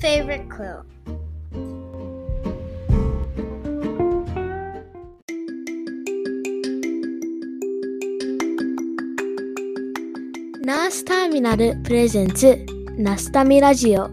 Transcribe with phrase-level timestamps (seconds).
[0.00, 0.84] favorite quilt?
[10.64, 12.64] ナースターミナルプレゼンツ
[12.98, 14.08] ナスタミラジオ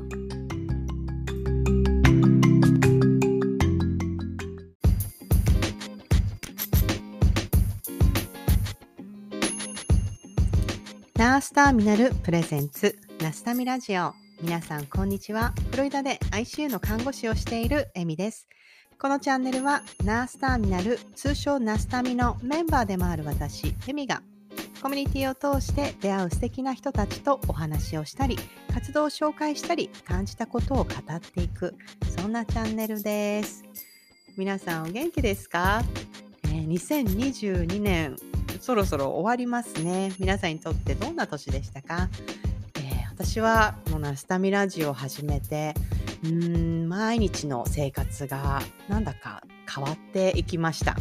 [11.18, 15.56] ナースターミナルプレゼンツナスタミラジオ皆さんこんにちは。
[15.72, 18.48] フロリダで ICU の看護師をしているエミです。
[19.00, 24.22] このチャンネルはナースターミナル通称ナスタミのメンバーでもある私エミが
[24.84, 28.38] コミュニティを通して出会う素敵な人たちとお話をしたり
[28.72, 31.74] 活動を紹介したり感じたことを語っていく
[32.16, 33.64] そんなチャンネルです。
[34.38, 35.82] 皆さんお元気ですか、
[36.44, 38.16] えー2022年
[38.62, 40.14] そろそろ終わりますね。
[40.18, 42.10] 皆さんにとってどんな年でしたか、
[43.18, 45.74] 私はこのスタミラジオを始めて、
[46.26, 49.42] うーん、毎日の生活がなんだか
[49.74, 50.98] 変わっていきました。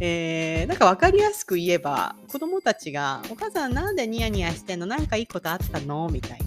[0.00, 4.86] えーなんか分かりやすく言えば、子供たちが、お母さんなんでニヤニヤしてんの？
[4.86, 6.08] なんかいいことあったの？
[6.10, 6.40] みたい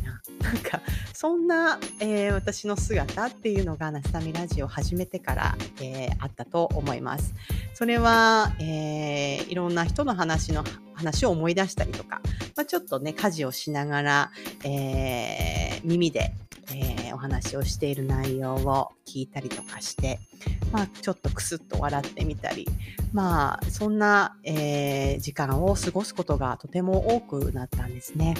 [0.54, 0.60] な。
[0.60, 0.82] んか、
[1.14, 7.34] そんな、えー私の姿っていうのがナスタミラジオを始めてから、えーあったと思います。
[7.74, 12.22] それは、えーいろんな人の話の話を思い出したりとか、
[12.56, 14.32] まあ、ちょっとね、家事をしながら、
[14.64, 16.34] えー耳で、
[16.74, 20.20] えーお話をしている内容を聞いたりとかして、
[20.72, 22.66] まあ、ちょっとクスッと笑ってみたり、
[23.12, 28.36] まあ、そんな、えー時間を過ごすことがとても多くなったんですね。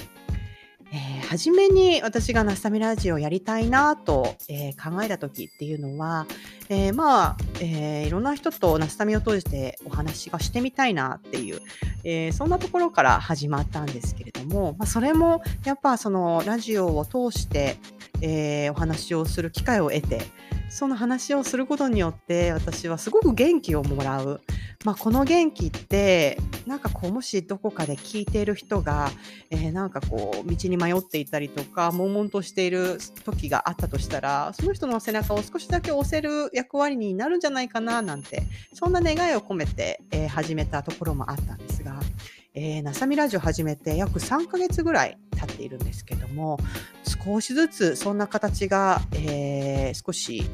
[0.92, 6.26] えー初めに私がナスタミラジオをやりたいなと、えー考えた時っていうのは、
[6.68, 11.60] えーまあ、えいろんな人とナスタミを通じてお話がしてみたいなっていう、
[12.02, 17.76] えそんなところから始まったんですけれども、まあ、それもやっぱそのラジオを通して、
[18.20, 20.22] えお話をする機会を得て、
[20.70, 24.40] その話をすることによって私はすごく元気をもらう。
[24.82, 29.10] まあ、この元気って、なんかこう、もしどこかで聞いている人が、
[29.50, 42.00] えーなんかこう、道に迷っていたりとか、悶々としている時があったとしたら、その人の背中を少しだけ押せる役割になるんじゃないかな、なんて、そんな願いを込めて、えー始めたところもあったんですが、
[42.52, 46.58] えー、ナサミラジオ始めて約3ヶ月ぐらい経っているんですけども、
[47.24, 50.44] 少しずつそんな形が、えー少し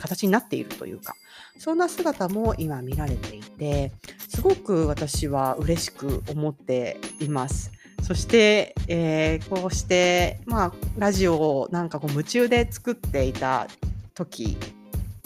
[0.00, 1.14] 形になっているというか、
[1.58, 3.92] そんな姿も今見られていて、
[4.28, 7.70] すごく私は嬉しく思っています。
[8.02, 13.66] そして、えーこうして、まあ、ラジオをなんかこう夢中で作っていた
[14.14, 14.56] 時、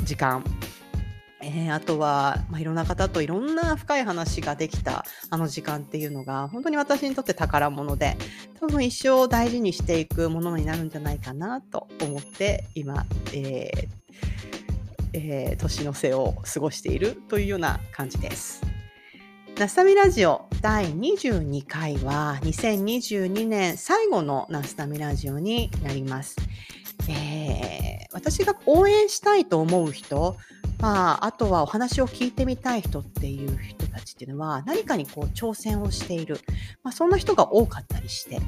[0.05, 0.45] 時間、
[1.47, 8.17] えーあとは、まあ、いろんな方といろんな深い話ができたあの時間っていうのが本当に私にとって宝物で
[8.61, 13.05] 多分一生大事にしていくものになるんじゃないかなと思って今、
[13.35, 13.89] えー
[15.13, 18.63] えー年の瀬を過ごしているというような感じです。
[19.57, 26.37] ナスタミラジオ第22回は2022年最後のナスタミラジオになります。
[27.09, 27.85] えー
[28.15, 30.37] 私が応援したいと思う人、
[30.85, 36.39] まあ、あとはお話を聞いてみたい人っていう人たちっていうのは何かにこう挑戦をしている、
[36.83, 38.39] まあ、そんな人が多かったりして、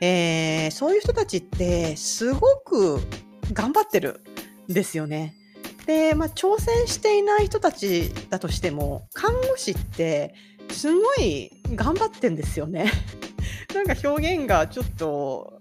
[0.00, 2.98] えーそういう人たちってすごく
[3.52, 4.24] 頑張ってる
[4.68, 5.36] んですよね。
[5.86, 10.34] で、まあ、挑戦していない人たちだとしても看護師って
[10.68, 12.90] すごい頑張ってんですよね。
[13.72, 15.60] なんか表現がちょっと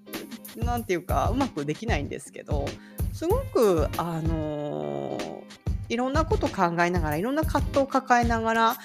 [0.55, 2.65] なんていうかうまくできないんですけど
[3.13, 5.60] すごくあのー
[5.91, 8.77] いろんなこと考えながらいろんな葛藤を抱えながら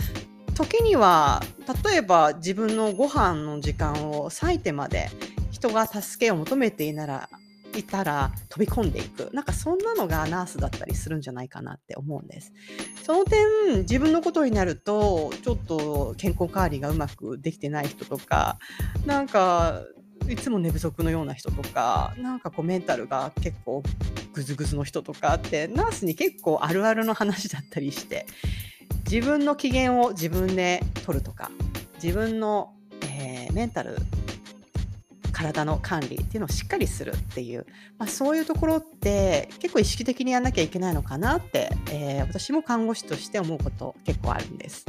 [0.57, 1.41] 時には
[1.85, 5.09] 例えば自分のご飯の時間を割いてまで
[5.53, 7.29] 人が助けを求めていなら
[7.77, 9.31] いたら飛び込んでいく。
[9.35, 12.53] なんかそんなのがナースだったりするんじゃないかなって思うんです。
[13.05, 18.59] その点自分のことになるとちょっと健康管理がうまくできてない人とか
[19.05, 19.83] なんか
[20.29, 23.83] いつも寝不足のような人とかなんかこうメンタルが結構
[24.33, 28.27] グズグズの人とかってナースに結構あるあるの話だったりして
[29.11, 31.51] 自分の機嫌を自分で取るとか
[32.03, 33.97] 自分の、えーメンタル
[35.33, 37.67] 体の管理っていうのをしっかりするっていう、
[37.99, 44.85] まあ、そういうところって結構意識的にやんなきゃいけないのかなって、えー私も看護師として思うこと結構あるんです。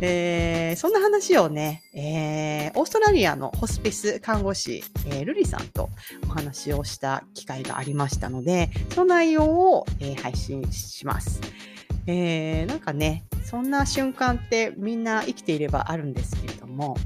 [0.00, 5.88] えーそんな話をね、えーオーストラリアのホスピス看護師、えールリさんと
[6.28, 11.40] お話をした機会がありましたので、その内容を、えー配信します。
[12.06, 16.96] えーなんかね、そんな瞬間ってみんな生きていればあるんですけれども、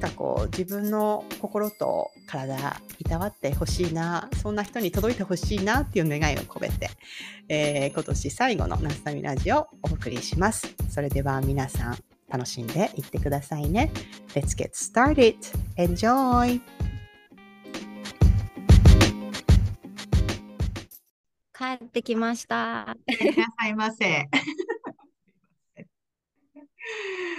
[0.00, 6.90] なんかこう自分の心と体いたわってほしいなそんな人に届いてほしいなっていう願いを込めて、
[7.48, 13.90] えー、今年最後のナスタミラジオをお送りしますそれでは皆さん楽しんでいってくださいね。
[14.34, 15.36] Let's get started.
[15.76, 16.60] Enjoy!
[21.56, 22.96] 帰ってきました。
[23.06, 24.28] いらっしゃいませ。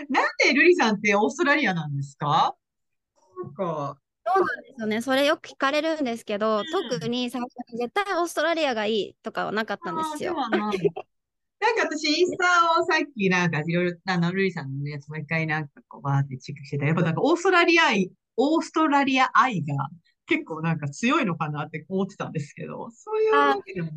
[0.10, 2.56] なんでルリさんってオーストラリアなんですか？
[3.44, 3.98] なんか。
[4.26, 5.02] そうなんですよね。
[5.02, 10.36] それよく聞かれるんですけど、うん、特に最初に絶対オーストラリアがいいとかはなかったんですよ。
[11.60, 16.86] なんか私、インスタをさっきなんかいろいろ、あの、ルリさんのやつもう一回なんかこうバーってチェックしてた。
[16.86, 19.90] やっぱなんかオーストラリア愛、オーストラリア愛が
[20.28, 23.92] 結構なんか強いのかなって思ってたんですけど、そういうわけでも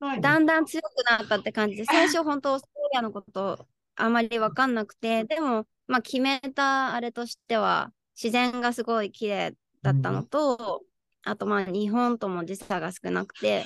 [0.00, 3.66] ないだんだん強くなったって感じで、最初本当オーストラリアのこと
[3.96, 10.82] あまりわかんなくて、でも、まあ、決めたあれとしては、自然がすごい綺麗だったのと、
[11.24, 13.64] うん、あと、まあ、日本とも時差が少なくて、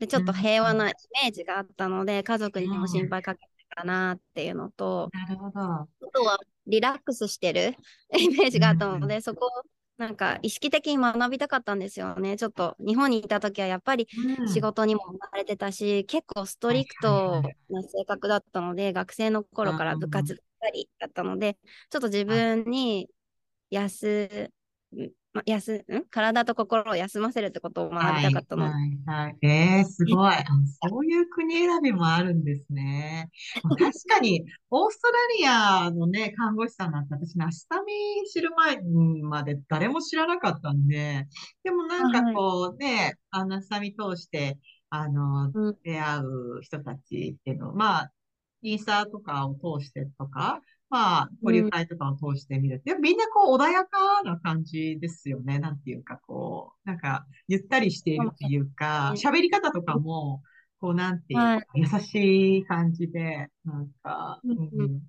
[0.00, 5.60] で、ちょっと平和なイメージがあったので、家族にも心配かけてかなっていうのと、なるほど。
[5.60, 7.76] あとは、リラックスしてる
[8.18, 9.50] イメージがあったので、そこを
[9.96, 12.36] なんか意識的に学びたかったんですよね。
[12.36, 14.08] ちょっと日本にいた時はやっぱり
[14.46, 21.58] 仕事にも生まれてたし、うん、結構ストリクトな性格だったので、学生の頃から部活ばっかりだったので、
[21.90, 23.08] ちょっと自分に
[23.70, 24.50] 休
[25.32, 26.04] ま、休ん？
[26.10, 28.64] 体と心を休ませるってことを学びたかったの。
[28.64, 30.34] はい、はい、えー、すごい。
[30.88, 33.30] そういう国選びもあるんですね。
[33.62, 33.78] 確
[34.08, 37.92] かに、 オーストラリアのね、看護師さんなんて私、ナスタミ
[38.28, 38.80] 知る前
[39.22, 41.28] まで誰も知らなかったんで、
[41.62, 44.58] でもなんかこうね、あナスタミ通して、
[44.88, 45.52] あの、
[45.84, 48.12] 出会う人たちっていうの、まあ、
[48.62, 50.60] インスタとかを通してとか、
[50.90, 55.60] まあ、交流会とかを通してみると、うん、みんなこう穏やかな感じですよね。
[55.60, 60.42] なんていうかこう、なんかゆったりしているっていうか、喋り方とかも、
[60.80, 65.00] こうなんていうか、はい、優しい感じで、なんか、うんうん、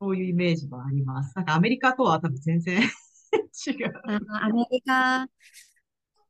[0.00, 1.36] そういうイメージはあります。
[1.36, 2.80] なんかアメリカとは多分全然
[3.68, 3.92] 違う。
[4.06, 5.26] アメリカ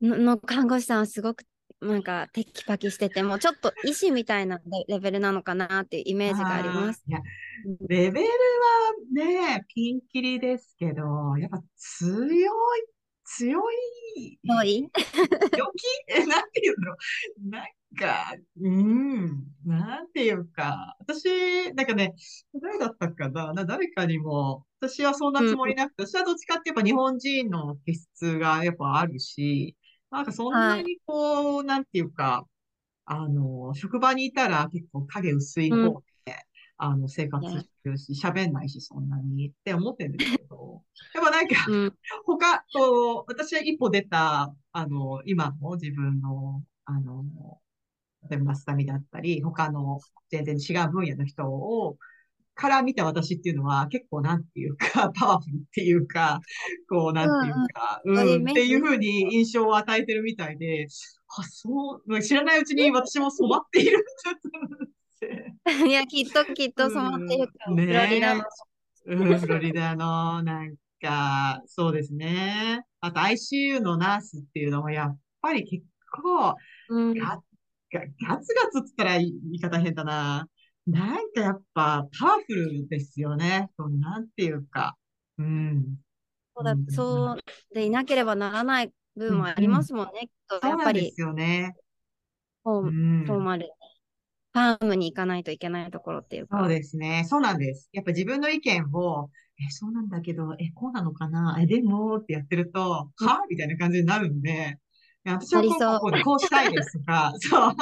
[0.01, 1.45] の看護師さんはすごく
[1.81, 7.03] なんかテキパキしててもちょっと医師みたいなレベルなのかなっていうイメージがあります。
[7.07, 7.19] いや
[7.87, 8.27] レベルは
[9.13, 12.51] ね、ピンキリですけど、やっぱ強い、
[13.25, 14.37] 強い。
[14.45, 14.89] 強い？
[15.51, 15.83] 強気？
[16.13, 16.95] え、なんていうの
[17.49, 17.65] なん
[17.97, 22.13] か、うん、なんていうか、私、なんかね、
[22.61, 23.53] 誰だったかな？
[23.53, 29.75] な誰かにも、私はそんなつもりなくて、うん、私はどっちかってやっぱ日本人の気質がやっぱあるし、
[30.15, 32.47] なんかそんなにこう、はい、なんていうか、
[33.05, 36.01] あの、職場にいたら結構影薄い方で、うん、
[36.77, 40.81] あの、生活してるし、喋んないし、そんなにって思ってるんですけど、
[41.13, 41.93] やっぱなんか、うん、
[42.25, 47.25] 他、こう、私は一歩出た、あの、今の自分の、あの、
[48.29, 51.97] 例えばマスタミだったり、他の全然違う分野の人を、
[52.55, 56.41] から見た私っていうのは結構なんていうか、 パワフルっていうか、
[56.89, 60.87] こうなんていうか、うん、うん、っていうふうに印象を与えてるみたいで、
[61.37, 68.43] あ、そう、知らないうちに私も染まっているんだと いや、きっときっと染まってるから、うん、ね、フロリダの。
[69.07, 72.85] うん、フロリダの、なんか、そうですね。
[73.01, 76.55] あと ICU のナースっていうのもやっぱり結構、
[76.89, 77.39] うん、ガ
[77.91, 80.47] ガツガツって言ったら言い方変だな。
[80.87, 83.69] なんかやっぱパワフルですよね。
[83.77, 84.95] そうなんていうか。
[85.37, 85.83] うん。
[86.55, 87.39] そうだ、そう
[87.73, 90.11] でいなければならない部分もありますもんね。
[90.13, 91.01] うん、きっとやっぱり。
[91.01, 91.75] ですよね。
[92.63, 93.71] フォーマル。
[94.53, 96.59] ファームに行かないといけないところっていうか。
[96.59, 97.25] そうですね。
[97.27, 97.89] そうなんです。
[97.91, 101.57] やっぱ自分の意見を、え、そうなんだけど、え、こうなのかな？
[101.59, 104.77] え、でもってやってると、うん、はみたいな感じになるんで、
[105.25, 105.67] 私はこ
[106.07, 107.75] うこうこうしたいですとか、 そう、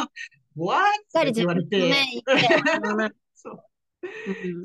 [0.55, 0.79] What?
[1.19, 1.93] って言われて。
[3.33, 3.57] そう。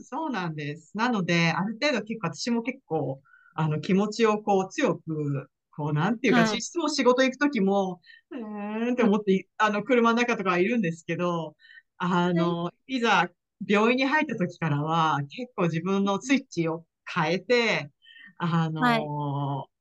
[0.02, 0.96] そうなんです。
[0.96, 3.20] なので、ある程度結構私も結構、
[3.54, 11.56] あの気持ちをこう強く、こうなんていうか、はい、質も仕事行くときも、うーんって思って、あの車の中とかいるんですけど、
[11.98, 13.28] あの、いざ
[13.66, 17.90] 病院に入った時からは、結構自分のスイッチを変えて、
[18.38, 18.96] あの、は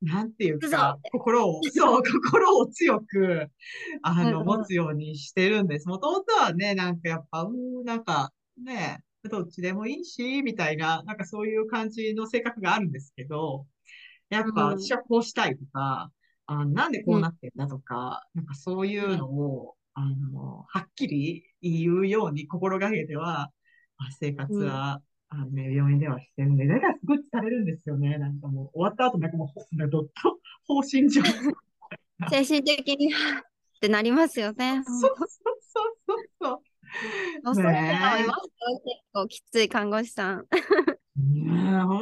[0.02, 3.50] い、なんていうか、心を、 そう、心を強く、
[4.02, 5.88] あの、持つようにしてるんです。
[5.88, 8.34] もともとはね、なんかやっぱ、うん、なんか、
[8.64, 13.68] ね、どっちでもいいし、みたいな、なんかそういう感じの性格があるんですけど、
[14.30, 16.12] やっぱ私はこうしたいとか、
[16.48, 23.52] あなんでこうなってんだとか、なんかそういうのを、あの、はっきり言うように心がけては、
[24.20, 28.18] 生活はあの、ね、病院ではしてるんで、だからごい疲れるんですよね。
[28.18, 30.12] なんかもう、終わった後なんかもう、どっと、
[30.68, 31.22] 放心状。
[32.30, 34.84] 精神的にってなりますよね。
[34.86, 35.28] そうそうそう
[36.06, 36.62] そうそう。
[37.44, 40.46] そうね、結構きつい看護師さん。
[40.48, 41.24] そ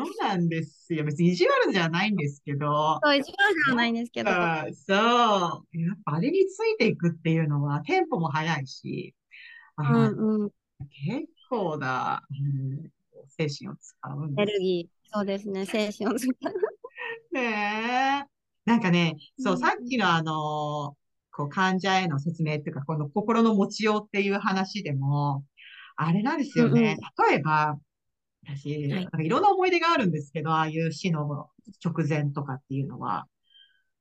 [0.04, 1.04] うなんですよ。
[1.06, 3.00] 別に意地悪じゃないんですけど。
[3.04, 3.36] そう、意地悪
[3.68, 4.32] じゃないんですけど。
[4.32, 4.38] そう。
[4.38, 9.16] やっぱあれについていくっていうのは、テンポも速いし、
[9.78, 10.50] うんうん、
[11.08, 12.90] 結構な、うん、
[13.38, 14.44] 精神を使うんです。
[14.44, 15.14] エネルギー。
[15.14, 17.36] そうですね、精神を使う。
[17.36, 18.36] ねえ。
[18.66, 20.98] なんかね、そう、さっきのあの、
[21.32, 25.44] こう、患者への説明っていうか、この心の持ちようっていう話でも、
[25.96, 26.82] あれなんですよね。
[26.82, 27.78] うんうん、例えば、
[28.48, 31.50] 私、はい、なんかいろんな思い出があるんですけど、ああいう死の
[31.84, 33.28] 直前とかっていうのは。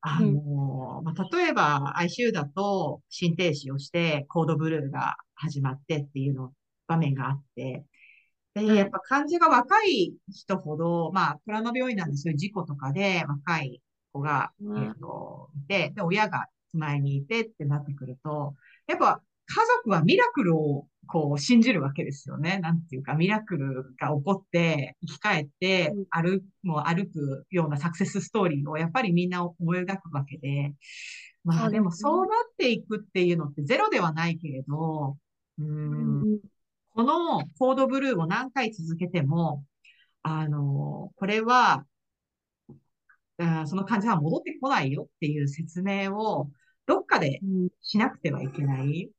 [0.07, 6.53] あの、うん、まあ、例えば ICU だと心停止をしてコードブルーが始まってっていうの
[6.87, 7.85] 場面があって、
[8.55, 13.81] で、やっぱ患者が若い人ほど、まあ、プラノ病院なんでそういう事故とかで若い
[14.13, 18.55] 子が、うん、えっと、いて、で、親が前にいてってなってくると、
[18.87, 22.59] やっぱ家族はミラクルをこう信じるわけですよね。
[22.59, 30.73] なんていうか、ミラクルが起こって生き返って歩、もう歩くようなサクセスストーリーをやっぱりみんな思い描くわけで、
[31.43, 35.17] まあでもそうなっていくっていうのってゼロではないけれど、
[35.59, 36.39] うん、
[36.95, 39.65] このコードブルーを何回続けても、
[40.23, 41.85] あの、これは、
[43.67, 46.49] その患者は戻ってこないよっていう説明を
[46.85, 47.41] どっかで
[47.81, 49.11] しなくてはいけない。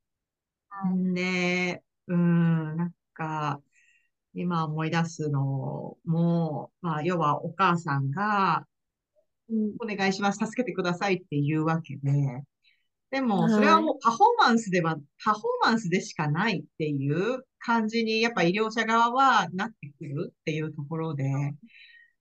[0.88, 3.60] んで、うん、なんか、
[4.32, 8.66] 今思い出すのも、まあ、要はお母さんが、
[9.80, 12.42] お願いします、助けてくださいっていうわけで、
[13.10, 21.24] でも、それはもうパフォーマンスでは、パフォーマンスでしかないっていう感じに、やっぱ医療者側はなってくるっていうところで、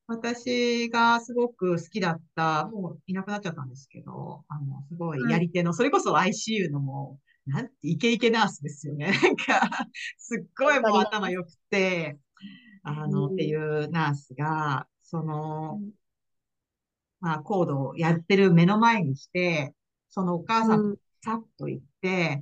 [0.07, 9.07] 私がすごく好きだった、もういなくなっちゃったんですけど、あの、すごいやり手の、それこそ ICU のもう、なんて、イケイケナースですよね。
[9.23, 9.87] なんか、
[10.17, 12.19] すっごいもう頭良くて、
[12.83, 15.81] あの、っていうナースが、その、
[17.19, 19.73] まあ、コードをやってる目の前にして、
[20.15, 22.41] そのお母さん、さっと言って、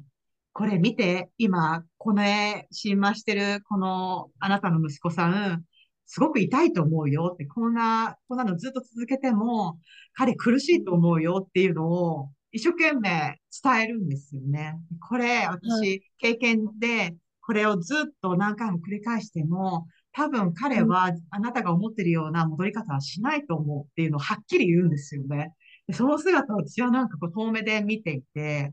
[0.51, 5.63] これ見て、今、この絵、新ましてる、この、あなたの息子さん、
[6.06, 9.80] すごく痛いと思うよって、こんな、こんなのずっと続けても、
[10.13, 14.75] 彼苦しいと思うよっていうのを、一生懸命伝えるんですよね。
[15.10, 25.53] これ、私、経験で、これをずっと何回も繰り返しても、多分彼はあなたが思ってるような戻り方はしないと思うっていうのをはっきり言うんですよね。
[25.88, 28.72] でその姿を私はなんかこう遠目で見ていて、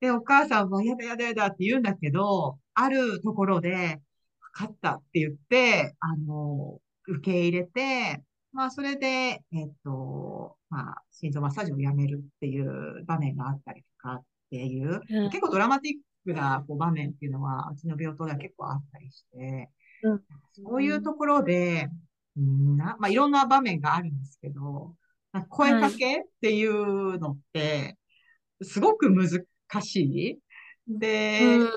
[0.00, 4.00] で、お母さんはやだやだやだって言うんだけど、あるところで、
[4.54, 8.22] 勝ったって言って、あの、受け入れて、
[8.52, 9.06] まあ、それで、
[9.52, 19.70] えっと、まあ、心臓マッサージをやめるっていう場面があったりとかっていう、うん、結構ドラマティックなこう場面っていうのは、うちの病棟では結構あったりして、
[20.02, 20.22] うん、
[20.52, 21.90] そういうところで、
[22.38, 24.94] んなまあ、いろんな場面があるんですけど、
[25.44, 27.96] 声かけっていうのって、
[28.62, 29.28] すごく難
[29.82, 30.38] しい。
[30.88, 31.70] で、うん。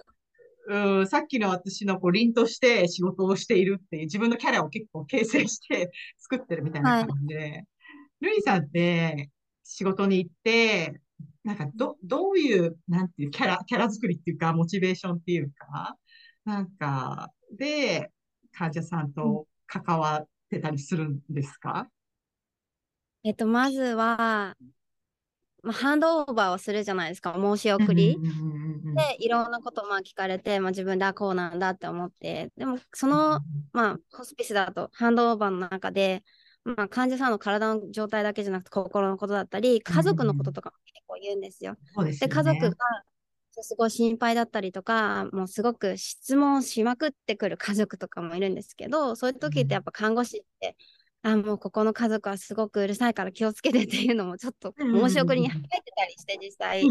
[0.99, 5.89] うん、さっきの私のこう凛として仕事をしているっていう自分のキャラを結構形成して
[6.19, 7.65] 作ってるみたいな感じで、はい、
[8.21, 9.31] ルイさんって
[9.63, 11.01] 仕事に行って、
[11.43, 15.97] なんかど、どういう、なんていうキャラ、キャラ作りっていうか、モチベーションっていうか、
[16.45, 18.11] なんか、で、
[18.51, 21.89] 患者さんと関わってたりするんですか、
[23.23, 24.55] えっと、まずは、
[25.61, 28.17] まあ、ハンドオーバーをするじゃないですか、申し送り。
[28.19, 33.41] で、いろんなことまあ聞かれて、まあ、自分ではこうなんだって思って、でも、その、
[33.73, 36.23] まあ、ホスピスだと、ハンドオーバーの中で、
[36.63, 41.75] まあ、患者さんの体の状態だけじゃなくて、心のことだったり、家族のこととかも結構言うんですよ。
[41.97, 42.75] で、ね、家族が
[43.61, 50.77] すごい心配だったりとか、もうすごく質問しまくってくる家族とかもいるんですけど、そういう時ってやっぱ看護師って、
[51.21, 56.85] あ、もうここの家族はすごくうるさいから気をつけてっていうのもちょっと申し送りに入ってたりして実際。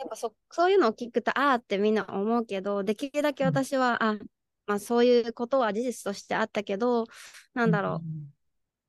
[0.00, 4.18] やっぱそそういうのを聞くとああってみんな思うけどできるだけ私は、あ
[4.66, 7.04] まあそういうことは事実としてあったけど
[7.52, 8.00] なんだろ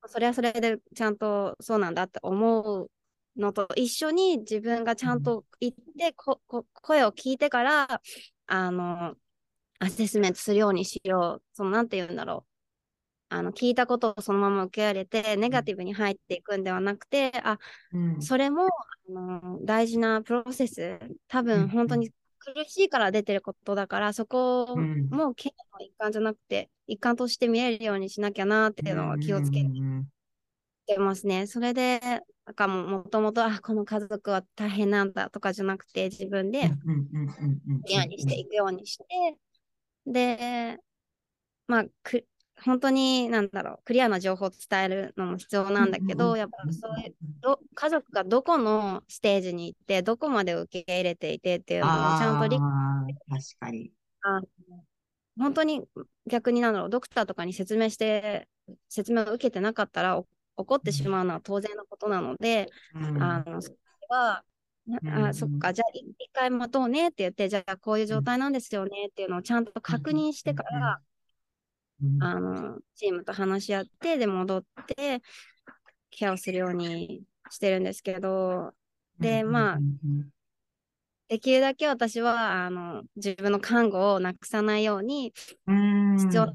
[0.04, 2.90] う、それはそれでちゃんとそうなんだって思う
[3.36, 8.00] のと一緒に自分がちゃんと言ってここ声を聞いてから
[8.46, 9.14] あの
[9.78, 11.42] アセスメントするようにしよう。
[11.52, 12.51] そのなんて言うんだろう
[13.32, 17.58] あの聞いたことをそのまま受け入れてネガティブに入っていくんではなくてあ、
[17.92, 18.68] うん、それもあ
[19.10, 20.98] の大事なプロセス。
[21.28, 22.10] 多分本当に
[22.44, 29.64] 苦しいから出てることだから、そこもケアの一感じゃなくて、一貫として見えるようにしなきゃなっていうのは気をつけ
[30.86, 31.46] てますね。
[31.46, 32.00] それで、
[32.44, 39.04] なんかももともと、あ、この家族は大変なんだとかじゃなくて、自分でクリアにしていくようにして、
[40.04, 40.78] で、
[41.68, 42.26] まあ、く
[42.64, 53.92] 本当に、なんだろう、クリアな情報を伝えるのも必要なんだけど、やっぱそういうど、家族がどこのステージに行って、どこまで受け入れていてっていうのをちゃんと理解確かに。
[54.22, 54.40] あ
[55.38, 55.82] 本当に
[56.26, 58.48] 逆になんだろう、ドクターとかに説明して、
[58.88, 60.22] 説明を受けてなかったら、
[60.56, 63.76] 怒ってしまうのは当然のことなので、うん、あのそれ
[64.08, 64.44] は、
[65.28, 71.00] あそっか、じゃあ一回待とうねって言って、じゃあこういう状態なんですよねっていうのをちゃんと確認してから、
[72.20, 74.64] あのチームと話し合って、で戻っ
[74.96, 75.22] て、
[76.10, 78.72] ケアをするようにしてるんですけど、
[79.18, 79.78] で、まあ、
[81.28, 85.32] できるだけ私はあの自分の看護をなくさないように
[86.18, 86.52] 必要と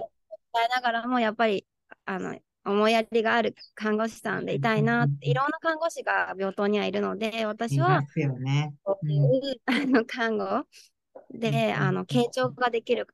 [0.54, 1.66] 伝えながらもやっぱり
[2.06, 2.38] あの
[2.68, 8.74] 思いやりがある看護師さんでいたいなって、いろんな看護師が病棟にはいるので、私は、ね。
[9.02, 10.66] ういう、あの看護
[11.32, 13.08] で、あの、傾聴ができる、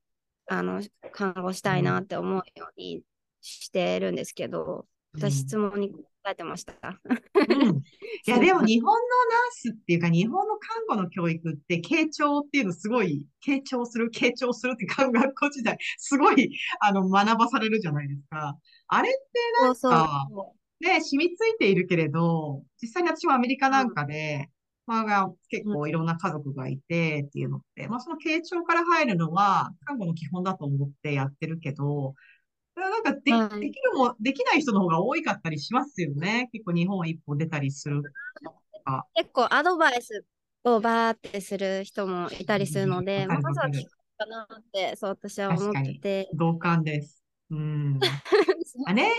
[0.48, 0.82] あの、
[1.12, 3.04] 看護したいなって思うように
[3.42, 6.74] してるんですけど、私質問に答えてました。
[7.04, 7.18] うん、
[8.26, 18.58] いや、でも日本のナースっていうか、日本の看護の教育って、傾聴っていうのすごい、傾聴する、傾聴するって学校時代、すごい、あの、学ばされるじゃないですか。
[18.88, 19.20] あれって
[19.62, 20.28] なんか、
[20.80, 24.50] ね、染みついているけれど、実際に私もアメリカなんかで、
[24.86, 32.16] まあ、結構いろんな家族がいてっていうのって、まあその傾聴から入るのは看護の基本だと思ってやってるけど、
[32.76, 36.50] なんかではい、できるも、できない人の方が多いかったりしますよね。
[36.52, 38.02] 結構日本一歩出たりする
[39.16, 40.26] 結構アドバイス
[40.64, 46.30] をバーってする人もいたりするので、まずは聞くかなって、そう私は思ってて。
[46.34, 47.24] 同感です。
[47.52, 48.00] うん。
[48.88, 49.10] あれ？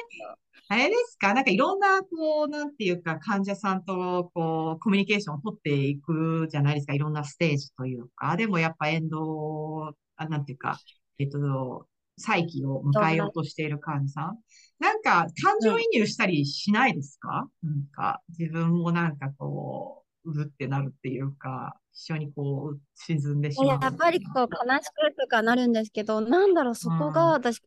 [0.68, 1.34] あれですか？
[1.34, 6.94] なんかいろんな、こう、なんていうか、患者さんと、こう、コミュニケーションを取っていくじゃないですか？
[6.94, 8.36] いろんなステージというか。
[8.36, 10.78] でもやっぱエンド、あなんていうか、
[11.18, 14.38] えっと、再起を迎えようとしている患者さん。
[14.78, 23.66] なんか、感情移入したりしないですか、うん、なんか、自分もなんかこう、うるってなるっていうか、一緒にこう、沈んでしまう。
[23.82, 27.64] やっぱりこう、悲しくとかなるんですけど、なんだろう、そこが私、うん、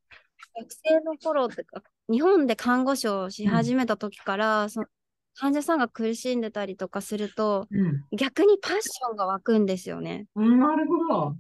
[0.59, 4.87] 学生の頃ってか、日本で看護師をし始めた時から、うん、その
[5.35, 10.25] 患者さんが苦しんでたりとかすると、うん、逆にパッションが湧くんですよね。
[10.35, 11.35] なるほど。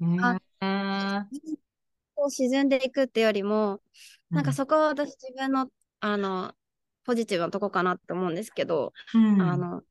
[0.00, 1.24] えー、
[2.14, 3.80] こう沈んでいくってよりも、
[4.30, 5.68] なんかそこは私自分の、
[6.00, 6.52] あの、
[7.04, 9.82] ポジティブなとこかなって思うんですけど、うん、あの、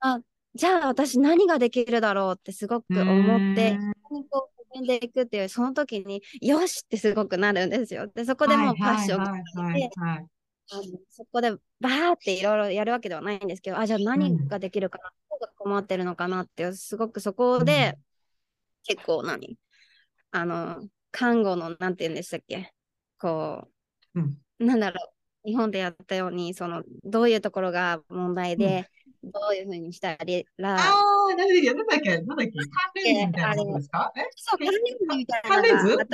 [0.00, 0.20] あ、
[0.54, 3.78] じゃあ私何ができるだろうってすごく思って、
[4.30, 8.06] こう沈んでいくっていう、その時に、よしってすごくなるんですよ。
[8.08, 9.32] で、そこでもうパッションが
[9.74, 9.90] て、
[11.08, 17.98] そこでバーっていろいろやるわけではないんですけど、あ、じゃあ何ができるかな、どこが困ってるのかなって、すごくそこで、
[18.84, 19.58] 結構何
[20.30, 22.72] あの、看護の、なんて言うんでしたっけ
[23.18, 23.68] こ
[24.14, 28.88] う、うん、なんだろう、日本でやったように、その、どういうところが問題で、
[29.22, 30.16] うん、どういうふうにしたら。
[30.16, 30.78] あ
[31.30, 32.58] あ、なんだっけ、なんだっけ、なんだっけ、関
[32.94, 34.12] 連図みたいなですか？
[34.36, 35.48] そう、関連図みたいな。
[35.50, 36.06] 関連図そうそう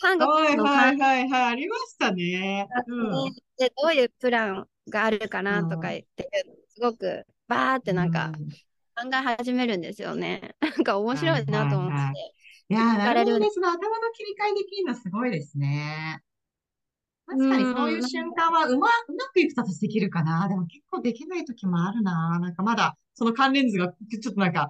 [0.00, 2.68] 看護はいはいはいはい、ありましたね。
[2.86, 6.28] うん、で、どういうプランがあるかなとか言って、
[6.68, 8.30] すごく、バーってなんか、
[8.94, 10.54] 考え始めるんですよね。
[10.60, 11.94] なんか面白いなと思って。
[11.94, 12.34] はいはいはい
[12.70, 13.48] いやー、なるほどね。
[13.50, 16.22] その頭の切り替えできるのはすごいですね。
[17.30, 20.48] 確かにそういう瞬間はうま、うまくいくと私できるかな。
[20.48, 22.38] でも結構できない時もあるな。
[22.40, 24.68] なんかまだ、その関連図がちょっとなんか、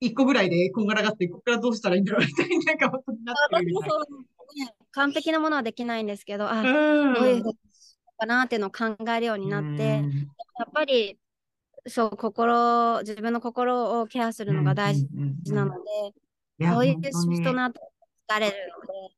[0.00, 3.96] 一個ぐらいでこんがらがって、ここからどうしたらいいんだろうみたいな、なんか本当になってるみたいな。
[4.92, 7.44] 完璧なものはできないんですけど、あ、どういう
[8.16, 10.02] かなっていうのを考えるようになって、
[10.58, 11.18] やっぱり、
[11.88, 15.08] そう、心、自分の心をケアするのが大事
[15.52, 17.00] なので、そういう
[17.34, 17.80] 人なと
[18.28, 19.14] 疲れるので、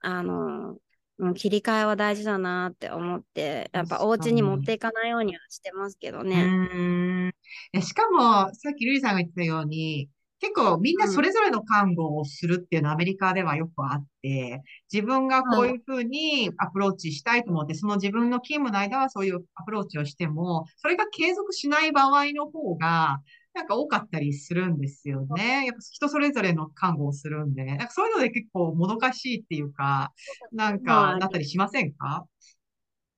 [0.00, 0.76] あの、
[1.20, 6.42] もう切り替えは大事だなって思って、やっぱお家に持っていかないようにはしてますけどね。
[6.44, 7.82] うん。
[7.82, 10.08] しかも、さっきルイさんが言ったように、
[10.40, 23.20] 結構みんなそれぞれの看護をするっていうのはアメリカではよくあって、自分がこういうふうにアプローチしたいと思って、その自分の勤務の間はそういうアプローチをしても、それが継続しない場合の方が、
[23.52, 25.66] なんか多かったりするんですよね。
[25.66, 30.12] やっぱ人それぞれの看護をするんで、なんかそういうので結構もどかしいっていうか、
[30.52, 32.26] なんかなったりしませんか？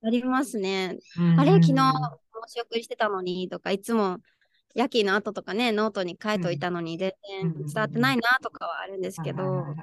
[0.05, 0.97] ありますね。
[1.37, 1.81] あれ、昨日申
[2.47, 4.17] し送りしてたのにとか、いつも
[4.75, 9.75] 夜勤の後とかね、ノートに書いといたのに、全然伝わってないなとかはあるんですけど、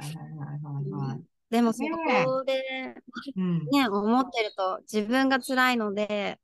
[1.48, 2.94] でもそねこでえ。
[3.36, 3.66] うん。
[3.72, 6.38] ね、思ってると自分が辛いので、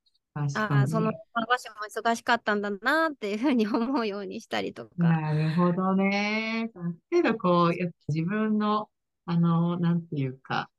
[0.54, 1.16] ああ、そのに。
[1.32, 4.90] 看護師も忙しかったんだなっていうふうに思うようにしたりとか。
[4.98, 6.70] なるほどね。
[6.74, 8.88] ある程度こう、自分の、
[9.24, 10.70] あの、なんていうか、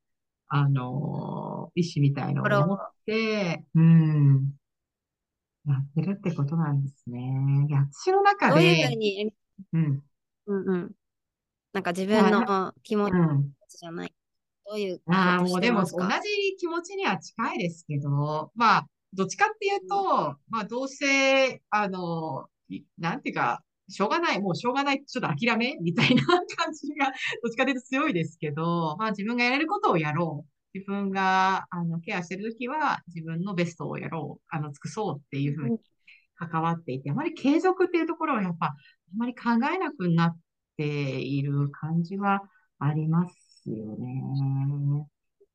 [0.49, 4.53] あの、意思みたいのこれをを持って、うん、
[5.65, 7.65] やってるってことなんですね。
[7.67, 9.33] いや、私の中どういうふうで、に、
[9.73, 10.03] うん。
[10.45, 10.91] うんうん、
[11.73, 13.51] なんか自分な、の気持ちうん。
[13.67, 14.13] じゃない、
[14.65, 18.87] どういうこああ、もうでも同じ気持ちには近いですけど、まあ、
[19.17, 27.07] どっちかっていううんと、まあ、どうせ、あの、いなんていうか、しょうがない、もうしょうがない、ちょっと諦めみたいな感じが、
[27.43, 30.77] どっちかというと強いですけど、まあ自分がやれることをやろう。
[30.77, 34.45] 自分が、あの、ケアしてるときは自分のベストをやろう。
[34.49, 35.79] あの、尽くそうっていうふうにうん
[36.39, 38.75] 関わっていて、あまり継続っていうところはやっぱ、あ
[39.15, 40.39] まり考えなくなっ
[40.77, 42.41] ている感じは
[42.77, 44.21] ありますよね。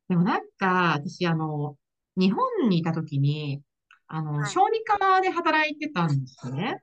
[0.09, 1.77] でもなんか、私、あの、
[2.17, 3.63] 日本にいた時に、
[4.07, 4.51] あの、はい。
[4.51, 6.83] 小児科で働いてたんですね。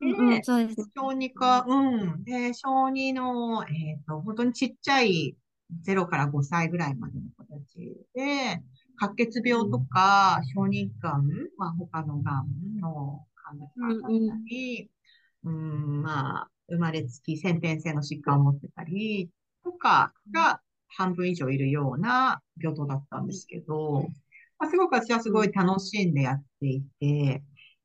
[0.00, 0.86] うんうん、で、そうですね。
[0.94, 2.24] 小児科、うん。
[2.24, 5.36] で、小児の、えっと、本当にちっちゃい
[5.84, 8.62] 0から5歳ぐらいまでの子たちで、
[8.98, 14.90] 白血病とか、小児がん、まあ、他のがんの患者うんさんだったうんり、
[15.44, 19.30] うん、まあ、生まれつき先天性の疾患を持ってたり
[19.64, 24.08] とかが半分以上いるような病棟だったんですけど、
[24.58, 25.32] まあ、すごく私はすうん。
[25.32, 27.42] ごい楽しんでやっていて、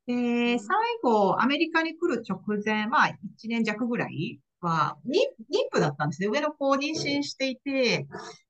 [0.07, 0.67] で、最
[1.03, 5.11] 後、アメリカに来る直前、まあ、1年弱ぐらいは、妊
[5.51, 6.27] 妊婦だったんですね。
[6.29, 8.07] 上の子を妊娠していて、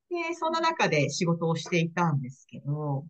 [0.10, 3.06] で、そんな中で仕事をしていたんですけど、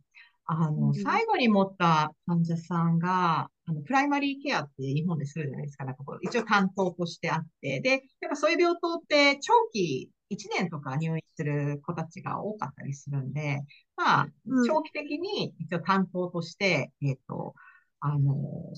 [0.53, 5.85] あの、うん最後に持った患者さんが、あの、プライマリーケアって日本でするじゃないですか。
[5.85, 13.61] なんかこう、一応担当としてあって、で、やっぱそういう病棟って長期1年とか入院する子たちが多かったりするんで、
[13.95, 14.67] まあ、うん。
[14.67, 17.55] 長期的に一応担当として、えっと、
[18.01, 18.73] あの、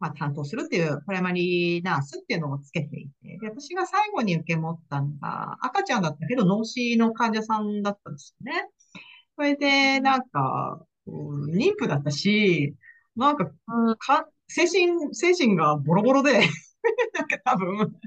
[0.00, 8.68] まあ、担当するっていうプライマリーナースっていうのをつけていて、で、私が最後に受け持ったのが赤ちゃんだったけど脳死の患者さんだったんですよね。
[9.36, 12.74] それで、なんか、うん妊婦だったし、
[13.16, 16.32] なんか、うんか、精神、精神がボロボロで、
[17.14, 18.00] なんか多分、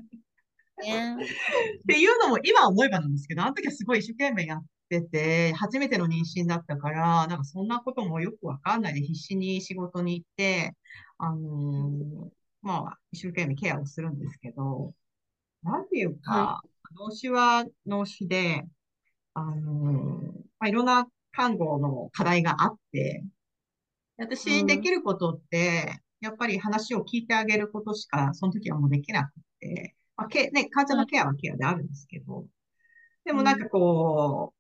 [0.82, 1.30] ね。
[1.84, 10.74] っていうのも今思えばなんですけど、あの時はすごい一生懸命やってて、初めての妊娠だったから、なんかそんなこともよくわかんないで必死に仕事に行って、
[11.18, 12.32] あのー
[12.62, 14.94] まあ、一生懸命ケアをするんですけど、
[15.64, 16.48] なんていうはい。
[16.48, 16.62] か、
[16.96, 18.64] 脳死は脳死で、
[19.34, 20.26] あのー
[20.60, 23.24] まあ、いろんな看護の課題があって、
[24.18, 24.92] 私できうん。
[24.92, 31.04] ることって、やっぱり話を聞いてあげることしか、その時はもうできなくて、まあ、け、ね、患者はい。
[31.04, 32.46] のケアはケアであるんですけど、
[33.26, 33.70] でもなんかうん。
[33.70, 34.54] こ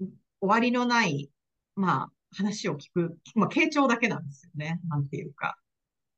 [0.00, 0.04] う、
[0.40, 1.30] 終わりのない、
[1.76, 4.80] まあ、話を聞く、まあ、傾聴だけなんですよね。
[4.88, 5.58] なんていうか。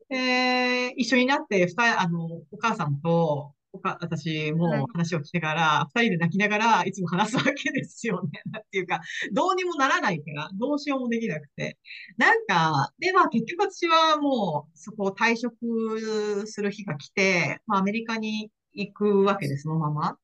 [0.08, 4.84] で、一緒になって、二人、あの、お母さんと、私もはい。
[4.92, 8.42] 話を聞きながら、二人で泣きながら、いつも話すわけですよね。
[8.50, 9.00] なんていうか、
[9.32, 11.78] どうにもならないから、どうしようもできなくて。
[12.18, 20.18] なんか、で、まあ結局私はもう、そこを退職する日が来て、まあアメリカに行くわけです、そのまま。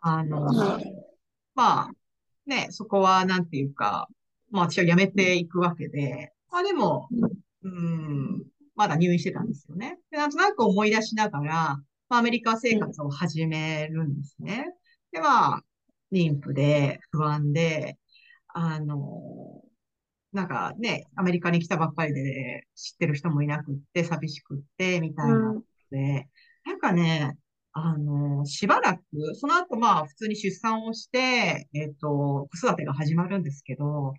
[0.00, 0.84] あの、はい。
[1.54, 1.90] まあ、
[2.46, 4.08] ね、そこはなんていうか、
[4.50, 7.08] まあ私は辞めていくわけで、まあでも、
[7.62, 8.44] うん、
[8.76, 9.98] まだ入院してたんですよね。
[10.10, 14.66] で、なんとなく思い出しながら、まあ、アメリカ生うん活を始めるんですね。
[15.12, 15.62] で、まあ、
[16.12, 17.96] 妊婦で不安で、
[18.48, 19.62] あの、
[20.30, 25.62] なんかね、アメリカに来たばっかりで、ね、知ってる人もいなくって、寂しくって、みたいなのうん。
[25.90, 26.28] で、
[26.66, 27.38] なんかね、
[27.72, 29.02] あの、しばらく、
[29.34, 34.12] その後まあ普通に出産をして、えっと、子育てが始まるんですけど、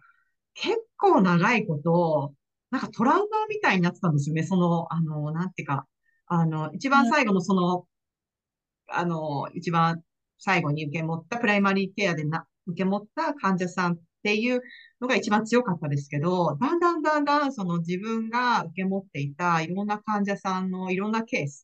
[0.55, 2.33] 結構長いこと、
[2.71, 4.43] なんかトラウマみたいになってたんですよね。
[4.43, 5.87] その、あの、なんていうか、
[6.27, 7.87] あの、一番はい最後のその、
[8.87, 10.03] あの、一番
[10.37, 14.61] 最後に受け持ったプライマリーケアでな、受け持った患者さんっていう
[15.01, 21.63] のが一番強かったですけど、だんだんだんだんその自分が受け持っていたいろんな患者さんのいろんなケース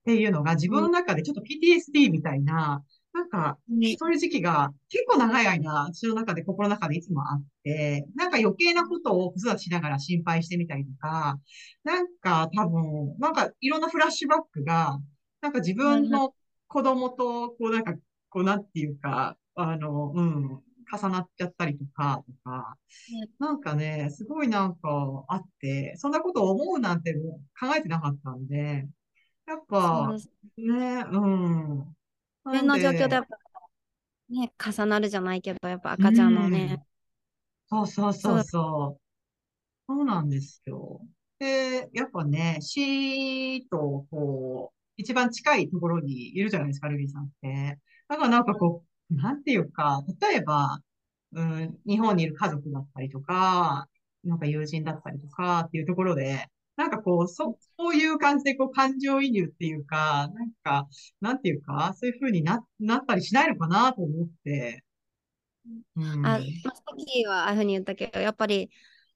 [0.00, 0.92] っていうのが自分のうん。
[0.92, 2.82] 中でちょっと PTSD みたいな、
[3.14, 11.38] なんかうんそういう時期が結構長い間、私の中で心の中でいつもあって、なんか余計なことを子育てしながら心配してみたりとか、
[11.84, 14.98] なんか多分、なんかいろんなフラッシュバックが、
[15.40, 15.74] なんか自。
[15.74, 16.34] 分の
[16.66, 17.94] 子供と、こうなんか、
[18.30, 20.60] こうなんていうか、あの、うん、
[20.92, 22.76] 重なっちゃったりとか、とか、
[23.38, 28.88] なんかね、すごいなんかあって、そんなことを思うなんて考えてなかったんで、
[29.46, 30.16] やっぱ。
[30.56, 31.96] ね、うん。
[32.44, 33.36] な自分の状況でやっぱ
[34.28, 36.84] ね、重なるじゃないけど、やっぱ赤ちゃんのね、
[37.68, 39.00] そうそうそうそう、そう。
[39.88, 41.00] そうなんですよ。
[41.38, 47.78] で、やっぱね、死と、こう、一番近いところにいるじゃないですか、ルビーさんって。
[48.08, 50.78] だからなんかこう、なんていうか、例えば、
[51.32, 53.88] うん、日本にいる家族だったりとか、
[54.24, 60.88] なんか友人だったりとかっていうところで、なんかこう、そ、そういう感じでこう感情移入っていうか、なんか、
[61.20, 64.84] なんていうか、そういう風にな、なったりしないのかなと思って、
[65.96, 66.44] うあ、ん。
[66.62, 68.70] まあ、さっきはああいうふうに言ったけど、やっぱり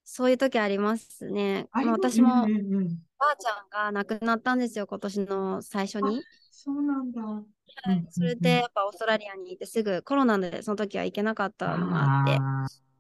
[0.04, 1.68] そういう時ありますね。
[1.72, 2.98] まあ、ます、うんう私もんうん。
[3.18, 6.24] ばあちゃんが亡くなったんですよ、今年の最初あ、に。
[6.50, 7.22] そうなんだ。
[7.22, 7.44] うん
[7.86, 8.50] うそれで。
[8.60, 12.38] やっぱオーストラリアにいてすぐコロナでその時は行けなかったのもあって、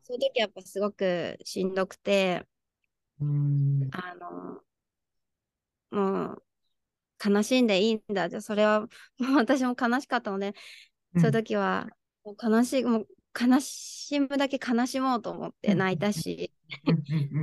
[0.04, 2.46] その時はやっぱすごくしんどくて、
[3.20, 4.62] うん、あの、
[5.90, 6.42] もう
[7.24, 8.28] 悲しんでいいんだ。
[8.28, 8.88] じゃあそれはもう
[9.38, 10.54] 私も悲しかったので、
[11.16, 11.88] そういううん、時は
[12.24, 13.08] もう悲しい、もう
[13.40, 16.52] 悲しむだけ悲しもうと思っうん、て泣いたし、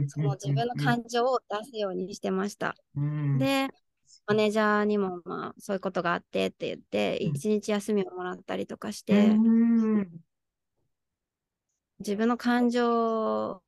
[0.08, 2.76] その自分のうん、感情を出すようにしてました。
[2.96, 3.70] うん、で、
[4.28, 9.42] マネージャーにもまあそういうことがあってって言って、うん、一日休みをもらったりとかしうて、
[10.02, 10.22] ん、
[12.00, 13.62] 自分の感情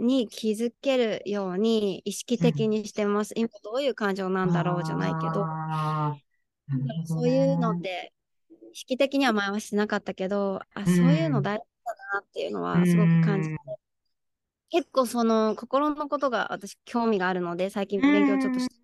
[0.00, 3.34] に気づけるように意識的にしてます。
[3.36, 5.50] 今どういう感情なんだろうじゃないけど、
[7.04, 7.80] そういうのっね。
[7.80, 8.12] て
[8.72, 13.70] 意識的には前はしてなかったけど、あ、うそういうのん、大事だなっていうのうはすごく感じて、ん、
[14.70, 18.74] 結構その心のことが私興味があるので、最近う勉強ちょっとしん、て、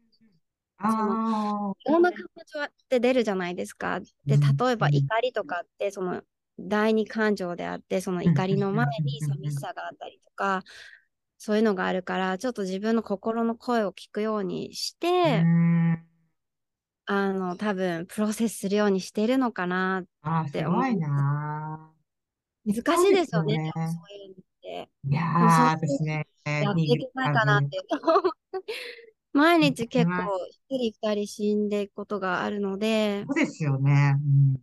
[0.78, 2.24] あそのあ、いろんな感
[2.54, 4.00] 情って出るじゃないですか。
[4.00, 6.22] で、うん、例えばうん、怒りとかって、その
[6.58, 10.64] 第二感情であって、そのうん、怒りの前うん、に寂しうん、さがあったりとか、
[11.38, 16.06] そういうのがあるから、ちょっと自分の心の声を聞くようにしうて、ん、
[17.06, 20.80] あの、多分プロセスするようにしてるのかなっああ、すて思う。
[20.80, 21.92] ごいな。
[22.64, 23.72] 難しいですよね、ね。
[23.74, 24.90] もそういうのって。
[25.08, 25.24] いやー、
[25.64, 26.26] の私ね、
[26.60, 27.78] やっていに、けないかなって。
[29.32, 30.46] 毎わ日結構。
[30.68, 34.14] 一人二人死んでいくことがあるので、そうですよね。
[34.16, 34.56] うん。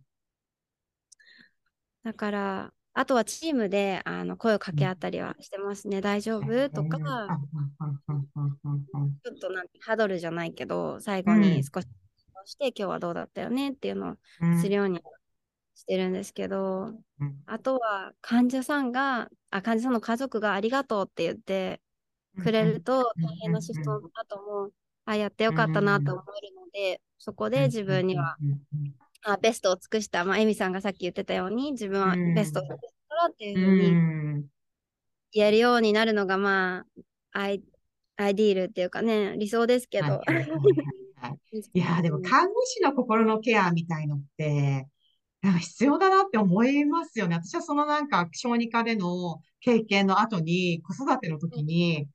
[2.04, 4.78] だから、あとはチームであの声を掛うん。
[4.78, 6.00] け合ったりはしてますね。
[6.00, 6.98] 大丈え夫とか。
[9.24, 11.86] ちょっとなんかハドルじゃないけど、最後にうん、少し
[12.46, 15.00] して今日はどうだったよねっていうのをうん、するように
[15.74, 21.82] してるんですけど、うん、あとは患者さんが、あ、患者さんの家族がありがとうって言って
[22.36, 24.72] うん、くれうん、ると、うん、大変なシフトうん、の後も、
[25.06, 28.60] あ、やってようかったなとん、思えるので、そこうん、で自うん、分にはうん、
[29.24, 34.00] あ、ベストを尽くした、まあ、エミさんがさっき言ってたように、自分うはベストをん、尽くしたからっていううふうに
[34.38, 34.50] ん、
[35.32, 36.86] 言えるようになるのが、ま
[37.32, 37.62] あ、アイ、
[38.16, 40.48] アイディールっていうかね、理想ですけはい、ど、はい、
[41.16, 41.38] はい、
[41.78, 42.20] やー、でも。
[42.20, 44.88] 看護師の心のケアみたいのって、
[45.42, 47.36] なんか必要だなって思いますよね。
[47.36, 52.08] 私はそのなんか、小児科での経験の後に、子育てのうん時に、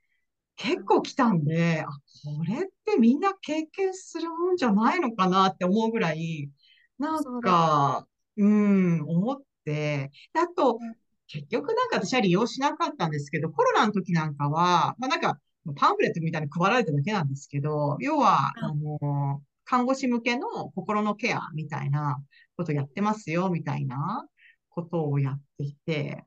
[0.58, 1.88] 結うん構来たんで、あ、
[2.26, 6.50] これってみんな経験するもんじゃないのかなって思うぐらい、
[7.00, 7.42] なん。
[7.42, 8.08] か、
[8.38, 10.96] うん、思って、であと、うん
[11.32, 15.40] 結局なんか私は利用しなかったんですけど、コロナの時なんかは、まあなんか、
[15.76, 22.18] パンフレットみたいに配られただけなんですけど、要は、あの、看護師向けの心のケアみたいな
[22.58, 24.28] ことやってますよ、みたいな
[24.70, 26.26] ことをやっていて、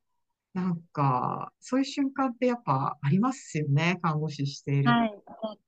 [0.55, 4.91] なんか、そういう瞬間ってやっぱありますよね、看護師していると。
[4.91, 5.13] はい。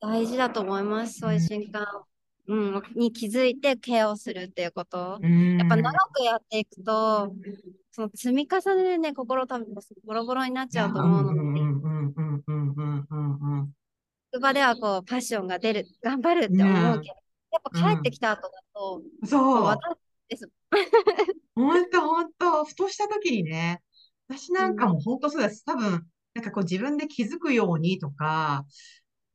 [0.01, 1.19] 大事だと思います。
[1.19, 1.85] そういううん、瞬間、
[2.47, 5.23] うん、に気づいてケアをするっていうこと。
[5.23, 5.27] う
[5.57, 7.35] やっぱ長ん、くやっていくと、
[7.93, 13.75] その積み重ねでね、心多分ボロボロになっちゃうと思うので、ん、うん、うん、うん、うん、うん、うん。
[14.33, 17.17] 職場ではこう、パッションが出る、頑張るって思うねけど、
[17.53, 18.11] やっぱ帰ってん。
[18.11, 19.03] きた後だと、
[19.55, 19.79] もうそう。
[19.79, 20.51] 私です。
[21.55, 23.81] ほんと、ほんと、ふとした時にね、
[24.29, 24.95] 私なんかうん。
[24.95, 25.65] もほんとそうです。
[25.65, 28.65] 多分、なんかこう自分で気づくようにとか、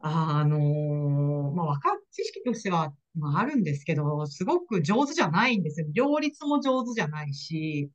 [0.01, 5.87] あのーまあ、わかっ、知識としては、まあ、あるんですけど、すごく上手じゃないんですよ。
[5.93, 7.89] 両立も上手じゃないし、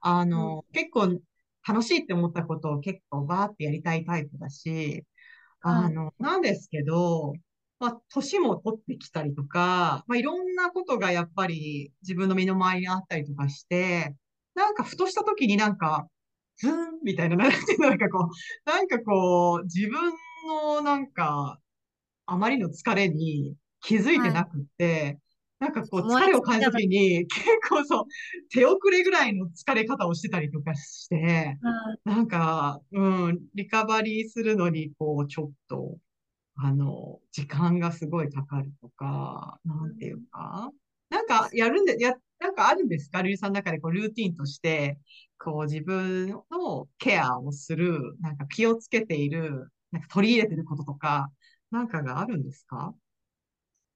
[0.00, 0.56] あうん。
[0.56, 1.20] の、結構
[1.66, 5.04] 楽しいって思ったことを結構バーってやりたいタイプだし、
[5.68, 5.80] はい。
[5.80, 7.34] あの、なんですけど、
[7.78, 14.14] まあ、年も取ってきたりとか、まあ、いろんなことがやっぱり自分の身の回りにあったりとかして、
[14.54, 16.08] なんかふとした時になんか、
[16.56, 20.12] ズーンみたいな、なんていうのなんかこう、なんかこう、自分
[20.46, 21.60] のなんか、
[22.26, 24.32] あまりの疲れに気づいてはい。
[24.32, 25.18] なくって、
[25.58, 26.66] なんかこう疲れを感じ。
[26.66, 28.04] た時に結構そう、
[28.52, 31.16] 手遅れぐらいの疲れ方をしてたりとかして、
[31.62, 35.98] はいなんか、うん、リカバリーするのに、こう、ちょっと、
[36.56, 40.70] あの、時間がすごいかかるとか、なんていうか、
[41.10, 43.22] なんかやるんで、や、なんかあるんですか？
[43.22, 44.98] ルイさんの中でこうルーティンとして、
[45.38, 51.30] こう自分のケアをする、なんか気をつけている、なんか取り入れてることとか、
[51.70, 52.94] なんかがあるんですか？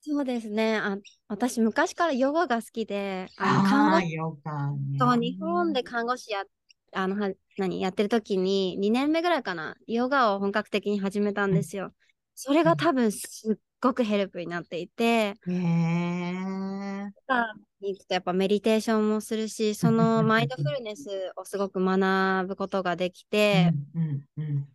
[0.03, 0.79] そうですね。
[0.79, 0.97] あ、
[1.29, 4.99] 私昔からヨガが好きで、あの、看護師ヨガね。
[4.99, 6.45] と日本で看護師や、
[6.93, 11.95] あの、は、何、やってる時に、2年目ぐらいかな、ヨガを本格的に始めたんですよ。
[12.35, 17.13] それが多分すっごくヘルプになっていて、へえ。
[17.15, 24.69] ヨガに行くとやっぱメディテーションもするし、そのマインドフルネスをすごく学ぶことができて、うんうん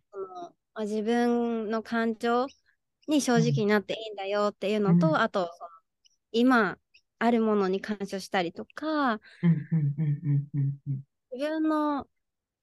[0.76, 2.46] まあ自分の感情
[3.08, 5.16] に正直になっていいんだよっていうのと、うん。
[5.16, 5.50] あと、
[6.32, 6.76] 今
[7.18, 11.00] あるものに感謝したりとか、うんうんうんうんうんうん。
[11.32, 12.06] 自分の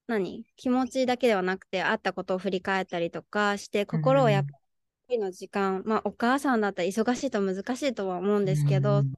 [0.05, 4.49] 何気持ちだけではなくて、あったことを振り返ったりとかして、心をやっぱ
[5.09, 9.13] りの時間、まあお母さんだったら忙しいと難しいとは思うんですけど、うん。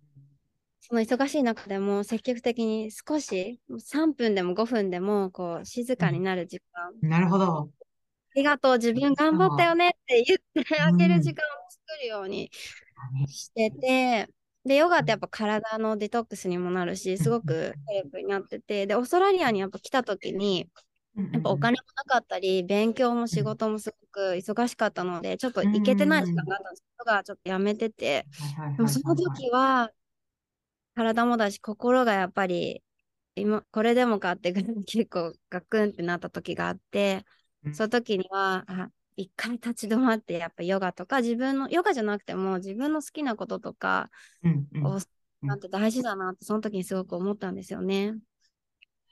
[0.79, 7.71] その忙しい中でも積極的に少し3分でも5分でもこう静かになる時間、なるほど。
[8.35, 12.51] ありがとう、自分頑張ったよねって言ってあげる時間を作るように
[13.27, 14.29] してて、
[14.65, 20.69] で、ヨガってやっぱ体のデトックスにもなるし、すごくヘルプになってて、で、オーストラリアにやっぱ来た時に、
[21.31, 28.27] やっぱお金もなかったり、勉強も仕事もすごく忙しかったので、ちょっと行けてない時間があったんですけど、ちょっとやめてて、
[28.77, 29.91] でもその時は、
[30.95, 32.83] 体もだし、心がやっぱり、
[33.35, 37.25] 今、これでもかって結構ガクンってなった時があって、うん
[37.71, 44.11] その時には、あ、一回立ち止まって、やっぱヨガとか、自分の、ヨガじゃなくても自分の好きなこととか
[44.43, 44.99] うんうんを、
[45.45, 48.15] なんて大事だなって、その時にすごく思ったんですよね。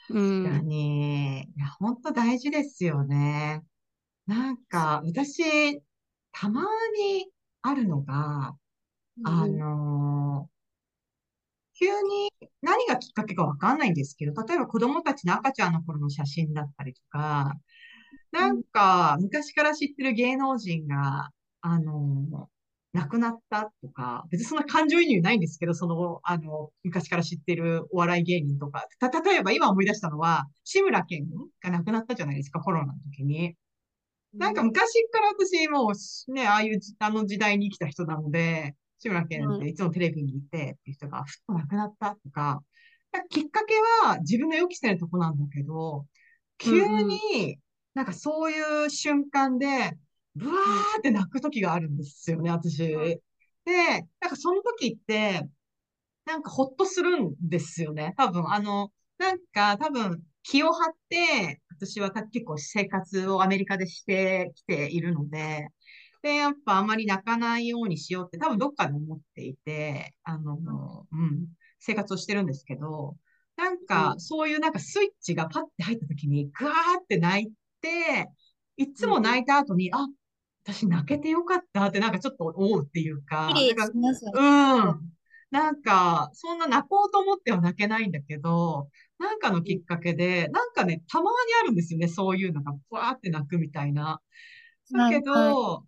[0.10, 0.44] うん。
[0.44, 1.44] 確かに。
[1.44, 3.63] いや、本当大事ですよね。
[4.28, 5.82] なんか、私、
[6.34, 6.63] たま
[6.98, 7.32] に
[7.63, 8.58] あるのが、
[9.24, 10.50] あうんの
[11.80, 12.30] 急に
[12.62, 17.54] 何がきっかけかわかんないんですけど、例えば子供たちの赤ちゃんの頃の写真だったりとか、
[18.34, 21.30] なんか、昔から知ってる芸能人が、
[21.62, 22.50] あの
[22.91, 31.28] 亡くなったとか、別にそんな感情移入ないんですけど、その、あの、昔から知ってるお笑い芸人とか、た、例えば今思い出したのは、志村けん
[31.62, 33.56] が亡くなったじゃないですか、コロナの時に。
[34.34, 42.63] なんか昔から私もうね、ああいうじあの時代に生きた人なので、志村けんっていつもテレビにいてっていう人がふっと亡くなったとか、
[43.30, 43.76] きっかけ
[44.08, 46.08] は自分の予期せぬとこなんだけど、
[46.58, 47.60] 急に
[47.94, 49.98] なんかそういう瞬間で、
[50.36, 52.78] ブワーって泣く時があるんですよね、私。
[52.88, 53.22] で、
[54.20, 55.48] なんかその時って、
[56.26, 58.14] なんかほっとするんですよね。
[58.18, 65.68] 多分、あの、なんか多分気を張って、私はた結構生活をアメリカでしてきているので、
[66.22, 70.58] で、やっぱあんまり泣かないようにしようって多分どっかで思っていて、あの、
[71.12, 71.48] うん、
[71.80, 73.18] 生活をしてるんですけど、
[73.58, 77.54] なんかそういうなんかスイッチがパッて入った時にグワーって泣いて、
[78.78, 80.08] いつも泣いた後に、あ、
[80.63, 83.91] 私泣けてよかったってなんかちょっと思うっていうか、なんか
[84.34, 85.13] うん。
[85.52, 94.19] なんか、そんな泣こうと思っては泣けないんだけど、なんかのきっかけで、なんかね、たまにあるんですよね、そういうのが、ふわーって泣くみたいな。
[94.91, 95.86] だけはいど、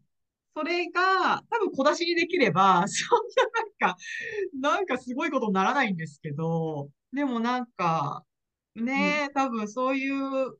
[0.56, 3.20] それが、多分小出しにできれば、 そん
[3.80, 3.98] ななんか、
[4.62, 8.24] なんかすごいことにならないんですけど、でもなんか、
[8.76, 10.58] ね、多分そういう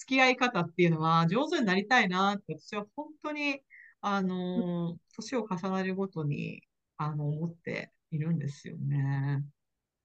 [0.00, 3.62] 付き合い方っていうのは上手になりたいなって、私は本当に、
[4.00, 6.62] あの、年を重ねるごとに、
[6.96, 9.44] あの、思っているんですよね。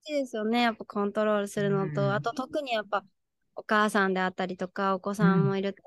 [0.08, 0.62] ですよね。
[0.62, 3.04] やっぱコントロールするのと、うんあと特にやっぱ
[3.56, 5.82] お母さんであったりとか、お子さんもいると、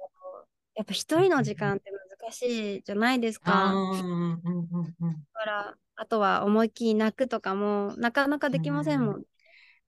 [0.74, 1.90] やっぱ一人の時間って
[2.20, 3.72] 難しいじゃないですあか。
[3.74, 5.24] ーうんうんうんうん。
[5.34, 9.24] だから、あとは思いっきり泣くとかも、なかなかできませんもん。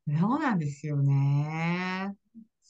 [0.09, 2.16] そうなんですよね。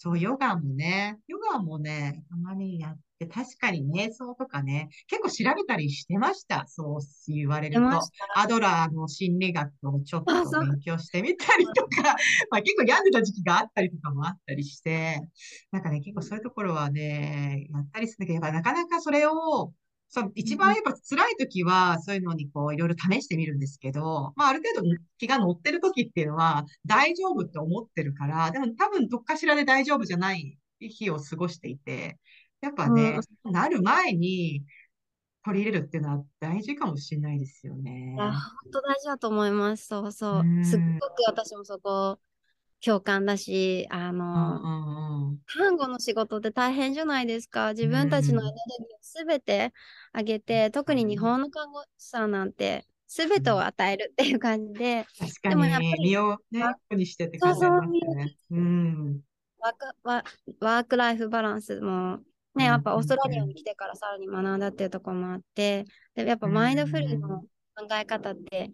[0.03, 6.65] そう、ヨガもね、ヨガもね、たまにやって、確かに瞑想とかね、結構調べたりしてました。
[6.69, 8.01] そう言われると。
[8.35, 12.17] アドラーの心理学をちょっと勉強してみたりとか、
[12.51, 15.21] まあ結構病んでた時期があったりとかもあったりして、
[15.71, 19.75] なんかね、結構そういうところはね、やったりするけど、やっぱなかなかそれを、
[20.13, 32.19] そう、一番やっぱ辛い時は、そういうのにこう、いろいろ試してみるんですけど、まあある程度気が乗ってる時っていうのは、大丈夫って思ってるから、でも多分どっかしらで大丈夫じゃない日を過ごしていて、
[32.61, 34.65] やっぱね、なる前に
[35.45, 38.15] 取り入れるっていうのは大事かもしれないですよね。
[38.17, 39.87] いや、本当大事だと思います。
[39.87, 40.65] そうそううん。
[40.65, 42.19] すっごく私もそこ
[42.85, 45.37] 共感だし、あうんの。
[45.47, 47.73] 看護の仕事って大変じゃないですか。
[47.73, 48.55] 自分たちのエネル
[48.87, 49.73] ギーをすべて
[50.15, 58.37] 上げて、特に日本の看護師さんなんて、すべてを与えるっていう感じで、確かでもやっぱりに身をね、あ楽にしてってそう感じありそうますね。
[58.51, 59.21] うん。
[59.59, 60.25] ワークワ
[60.61, 62.21] ワークライフバランスも、
[62.55, 67.41] ね、やっぱオーストラリアに来てからさらに学んだっていうところもあって、でやっぱマインドフルの
[67.75, 68.71] 考え方って、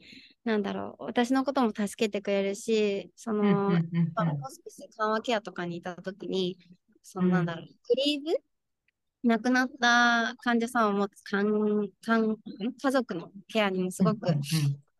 [0.47, 3.77] なんだろう、私のことも助けてくれるし、その、ホ
[4.49, 6.57] スピス緩和ケアとかにいたときに、
[7.03, 8.37] そのうんなんだろう、グリーブ
[9.25, 12.37] 亡くなった患者さんを持つかんかん
[12.81, 14.21] 家族のケアにもすごく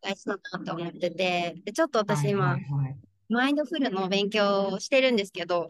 [0.01, 2.97] 大事だなと思ってて、でちょっと私今、はいはいはい。
[3.29, 5.67] マインドフルの勉強をしてるんですけど、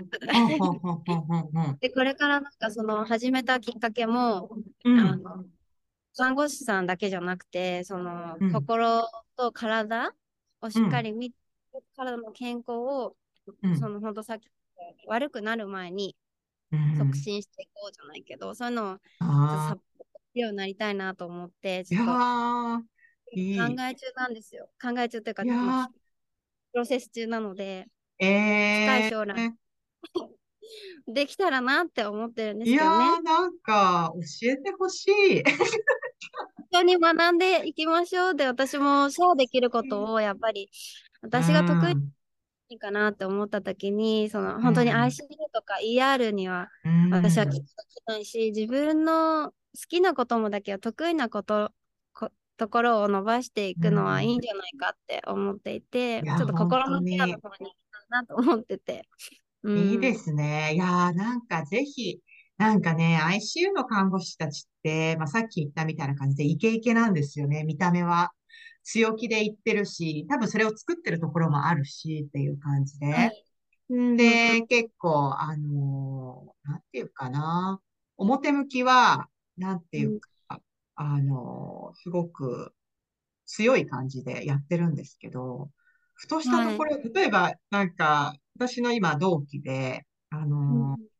[1.82, 4.50] で、これからなんかその始めたきっかけも、
[4.86, 5.00] うん。
[5.00, 5.46] あの
[6.18, 9.03] 看護師さんだけじゃなくて、その、うん心
[9.36, 10.13] と体
[10.61, 11.38] をしっかり見て、
[11.95, 13.15] 体の健康を、
[13.63, 14.49] うんその本当さっき
[15.07, 16.15] 悪くなる前に
[16.72, 20.03] うん促進していこうじゃないけど、そういうのをサポー
[20.34, 23.59] トようになりたいなと思って、ーいやちょっとー、いい。
[23.59, 24.70] 考え中なんですよ。
[24.82, 25.43] 考え中というか、
[26.74, 27.88] プロセス中なので、
[28.20, 28.26] え
[28.86, 29.51] 近い将来ー、
[31.07, 33.05] できたらなって思ってるんですいやけどね。
[33.22, 34.11] ー、なんか、
[34.41, 35.43] 教えてほしい。
[36.72, 40.70] 一緒に学んでいきましょうで、私もシェアできることをやっぱり
[41.22, 41.78] 私が得
[42.70, 47.11] 意かなって思った時に、その本当にうん ICU とか ER にはうん。
[47.11, 47.63] 私は聞き
[48.07, 49.53] ないし、自分の好
[49.88, 51.72] きなこともだけど得意なこと、
[52.13, 59.07] こところを伸ばしていくのはいいんじゃないかって思っていて、ちょっと心のケアの方に行きたいなと思ってて。
[59.63, 59.78] うん。
[59.78, 60.74] いいですね。
[60.74, 62.20] いやー、なんかぜひ、
[62.58, 67.64] なんかね、ICU の看護師たちって、まあ、さっき言ったみたいな感じでイケイケなんですよね。
[67.64, 68.32] 見た目は。
[68.84, 73.08] 強気で言ってるし、多分それを作ってるところもあるしっていう感じで。
[73.08, 73.43] はい
[73.93, 77.80] んで、結構、あのーなんていうかな。
[78.18, 80.62] 表向きは、なんていうか、
[80.95, 82.74] あのーすごく
[83.45, 85.70] 強い感じでやってるんですけど、
[86.14, 91.16] ふとしたところ、例えば、なんか、私の今同期で、あのー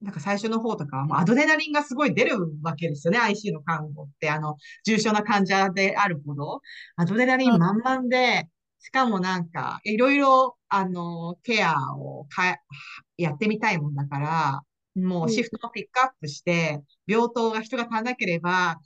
[0.00, 3.18] なんか最初の方とかはもうアドレナリンがすごい出るわけですよね。
[3.18, 6.60] ICU の看護って、あの、重症な患者であるほど、
[6.96, 12.58] アドレナリン満々で、しかもなんか、いろいろ、あの、ケアをか
[13.16, 14.62] やってみたいもんだから、
[14.94, 18.78] もうシフトをピックアップして、病棟が人が足らなければ、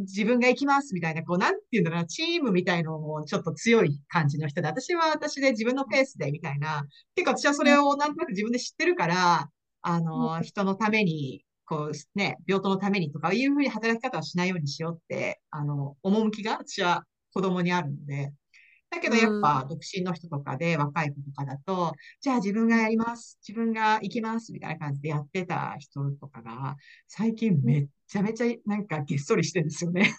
[0.00, 6.84] 自分が行きますみたいな、こう、なんていうんだろうな、チームみたいのもちょっと強い感じの人で、私は私で自分のペースでみたいな、
[7.14, 9.50] 結構私はそれをなんとなく自分で知ってるから、
[9.82, 18.32] あの、人のために、こうね、病棟のためにとかいうふうに働き方をしないようにしようって、あの、趣が私は子供にあるので、
[18.90, 23.38] だけどやっぱ独身の人とかで若い子とかだと、じゃあ自分がやります。
[23.46, 24.52] 自分が行きます。
[24.52, 26.76] みたいな感じでやってた人とかが、
[27.06, 30.14] 最近めっちゃめちゃなんかげっそりしてるんですよね。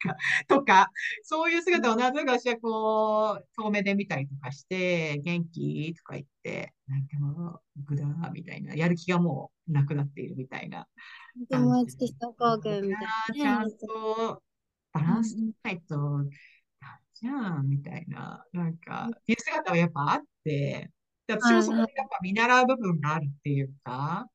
[0.00, 0.16] か、
[0.48, 0.90] とか、
[1.22, 10.88] そういう姿をなんとなく私はこう、遠目で見たりとかして、元気とか言って、なんかもう、ぐだーみたいな、やる気がもうなくなっているみたいな。
[11.50, 14.42] 燃え尽きした工具みたいちゃんと
[14.92, 16.24] バランスしないと、
[17.14, 20.90] じゃん、みたいな、なんか、いう姿はやっぱあって、
[21.26, 24.26] で私もそこでやっぱ見習う部分があるっていうか、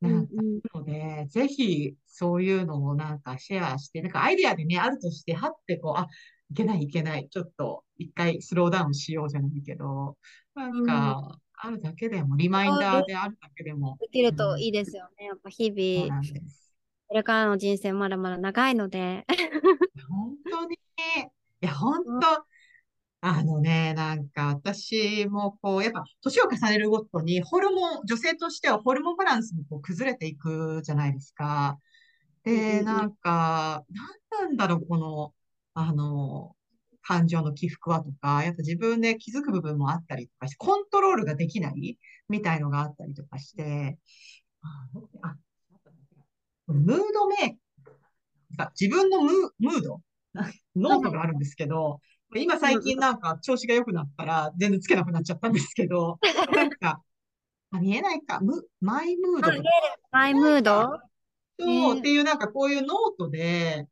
[0.00, 0.32] なんか、
[0.74, 6.08] ので、ぜひ、そういうのをなんかシェアして、なんかアイデアでね、あるとして、はってこう、あ、
[6.50, 10.16] いけないいけない、ちょっと一回スローダウンしようじゃないけど、
[10.54, 13.96] なんか、あるだけでも、リマインダーであるだけでも。
[14.00, 15.26] できるといいですよね。
[15.26, 16.20] やっぱ日々。
[17.06, 19.24] これからの人生まだまだ長いので。
[20.08, 20.78] 本当に、い
[21.60, 22.44] や、本当、
[23.26, 31.78] あのね、なんか私もこう、やっぱ年を重ねるごとにホルモン、女性としてはホルモンバランスもこう崩れていくじゃないですか。
[32.44, 35.32] で、なんか、なんなんだろう、この、
[35.72, 36.54] あの、
[37.00, 41.96] 感情の起伏はとか、やっぱ自分で気づく部分もあったりとかして、コントロールができない
[42.28, 43.98] みたいのがあったりとかして、
[44.60, 45.36] あ、あ
[46.66, 47.58] ムードメイク、
[48.78, 50.02] 自分のムムード、
[50.76, 52.02] ノートがあるんですけど、
[52.34, 56.18] 今最近なんか調子が良くなったら全然つけなくなっちゃったんですけど、
[56.54, 57.02] なんか、
[57.70, 59.62] あ見えないか、ム my mood。
[60.10, 61.00] my mood？
[61.58, 63.86] そう、っていうなんかこういうノートで、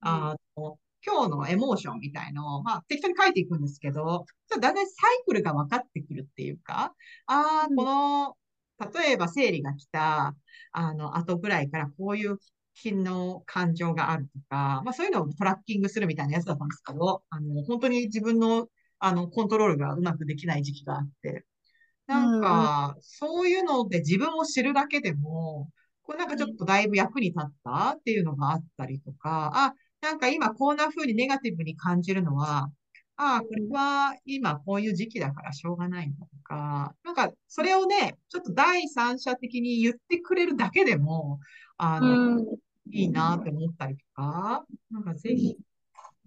[0.00, 4.86] あの、今日の emotion みたいのを、まあ、適当に書いていくんですけど、だんだんサイ
[5.26, 6.94] クルが分かってくるっていうか、
[7.26, 8.36] ああ、この、
[8.92, 10.34] 例えば生理が来た、
[10.72, 12.38] あの、後ぐらいからこういう
[12.82, 18.68] 品の感情があるとか、まあそういうのをトラッキングするみたいなやつだったんですけど、あの、本当に自分の、
[18.98, 21.46] あの、コントロールがうまくできない時期があって、
[22.06, 25.70] なんか、そういうので自分を知るだけでも、
[26.02, 32.70] これなんかちょっとだいぶ役に立ったっていうのがあったりとか、あ、なんか今こんな風にネガティブに感じるのは、
[33.16, 41.40] ああ、これは今こういう時期だからしょうがないんだとか、なんかそれをね、ちょっと第三者的に言ってくれるだけでも、
[41.76, 42.58] あの、うん。
[42.90, 45.56] いいなって思ったりとか、なんかぜひ、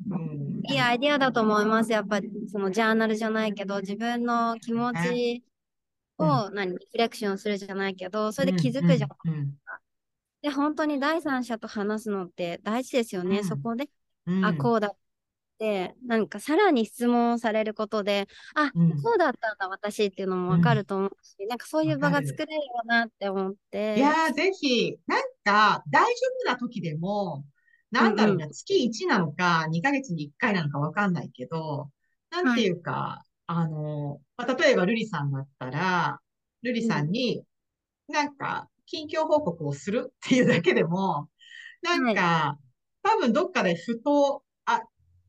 [0.09, 1.91] うん、いいアイディアだと思います。
[1.91, 5.43] やっぱり、そのジャーナルじゃないけど、自分の気持ち
[6.17, 9.09] を何、リフレクションするじゃないけど、それで気づくじゃん。
[9.25, 9.55] うん、うん
[10.41, 13.39] で、本当に第三者と話すのって大事ですよね。
[13.39, 13.89] うんそこで、
[14.25, 14.95] うん、あ、こうだ
[16.05, 19.01] なんかさらに質問されれることで、あ、うん。
[19.01, 23.95] そうだったんだ、私っていうのもわかると思うし、なんかそういう場が作れるよなって思って。
[23.95, 26.09] いやー、ぜひ、なんか、大丈
[26.45, 27.45] 夫な時でも、
[27.91, 31.89] なんだろうな、月1なのか、2ヶ月に1回なのかわかんないけど、
[32.31, 36.19] なんていうか、あの、まあ、例えば、ルリさんだったら、
[36.63, 37.43] ルリさんに、
[38.07, 41.29] なんか、近況報告をするっていうだけでも、
[41.81, 42.57] なんか、
[43.03, 44.41] 多分どっかでふと、あ、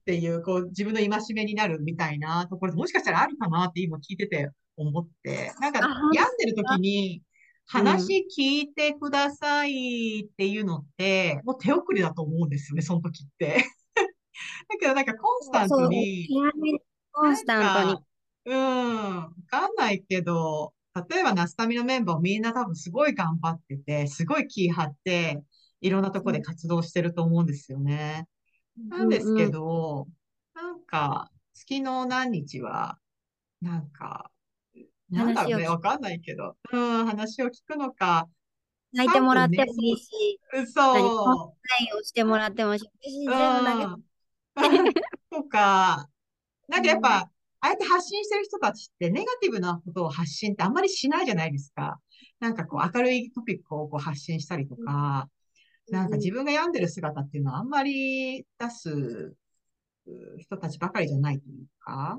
[0.03, 5.81] っていう、こう、自分の戒めになるみたいなところ、もしかしたらあるかなって今聞いてて思って、なんか、
[6.13, 7.23] 病んでる時に、
[7.67, 13.65] 話聞いてくださいっていうのって、もう手遅れだと思うんですよね、その時って。
[14.69, 16.29] だけどなんかコンスタントに、
[17.13, 18.01] コンスタントに。
[18.45, 20.75] うん、わかんないけど、
[21.09, 25.43] 例えばナスタミのメンバーみんな多分すごい頑張ってて、すごい気張って、
[25.81, 28.27] いろんなとこで活動してると思うんですよね。
[28.77, 30.07] なんですけど、
[30.55, 32.99] なんか、月の何日は、
[33.61, 34.31] なんか、
[35.11, 38.29] なんだろうね、わかんないけど、うん、話を聞くのか、
[38.93, 40.41] 泣いてもらってもいいし、
[40.73, 41.55] そう。
[41.81, 44.03] 何をしてもらってもいいし、全部だけうん。
[45.31, 46.09] とか、
[46.69, 52.01] なんかやっぱ、ああやって発信してる人たちってネガティブなことを発信ってあんまりしないじゃないですか。
[52.41, 55.29] なんかこう明るいトピックをこう発信したりとか、
[55.93, 59.35] なんか自分が病んでる姿っていうのはあんまり出す
[60.39, 62.19] 人たちばかりじゃないというか。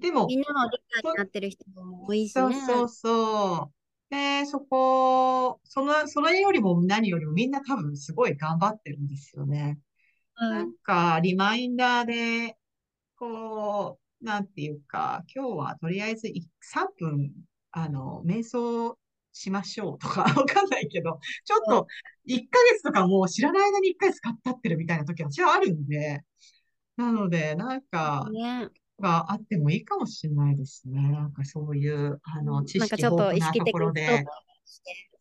[0.00, 2.60] でも、みんなの理解になってる人も多いしそうね。
[2.66, 4.14] そうそう。
[4.14, 9.78] で、そこ、その、それよりも何よりもみんな多分すごい頑張ってるんですよね。
[10.34, 12.56] はないんか、リマインダーで、
[13.16, 17.32] こう、なんていうか、今日はとりあえずい3分、
[17.70, 18.98] あの、瞑想
[19.34, 21.86] しましょうとか、 わかんないけど、ちょっと
[22.24, 26.22] 1ヶ月とかもう知らない間に1ヶ月か経ってるみたいな時は私はあるんで、
[26.96, 28.70] なので、なんか、ね、
[29.00, 31.02] があってもいいかもしれないですね。
[31.10, 34.24] なんかそういう、あの、知識なんかちょっと意識豊富なところで、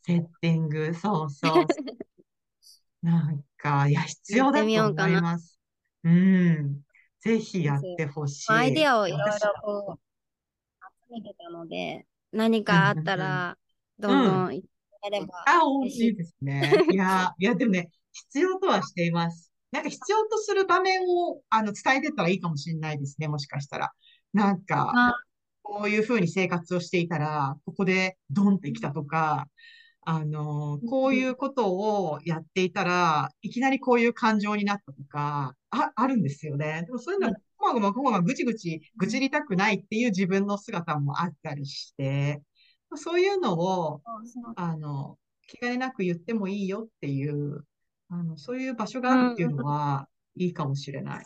[0.04, 1.68] セッティング、そうそう。
[3.02, 5.60] なんか、いや、必要だと思います。
[6.04, 6.82] うん。
[7.20, 8.52] ぜひやってほしい。
[8.54, 10.14] アイデアをいろいろこう
[11.08, 13.58] 集めてたので、何かあったら、
[14.00, 14.68] どんどん言って
[15.04, 15.44] やれば。
[15.48, 16.72] あ、大きいですね。
[16.92, 19.52] いや、いや、でもね、必要とはしています。
[19.72, 23.92] なんか必要とする場面を、あの、伝えてったらいいかもしれないですね、もしかしたら。
[24.34, 25.14] なんか、あ
[25.64, 29.48] こういうふうに生活をしていたら、ここでドンってきたとか、
[30.06, 36.84] あの、こういうことをやっていたら、いきなりこういう感情になったとか、あ、あるんですよね。
[36.86, 42.42] でもそういうの、こまごまこまごまぐちぐち、ぐちりたくないっていう自分の姿もあったりして、
[42.98, 44.02] そういうのを、
[44.56, 45.18] あの、
[45.48, 47.66] 気兼ねなく言ってもいいよっていう、
[48.10, 51.26] あの、そういう場所があるっていうのは、いいかもしれない。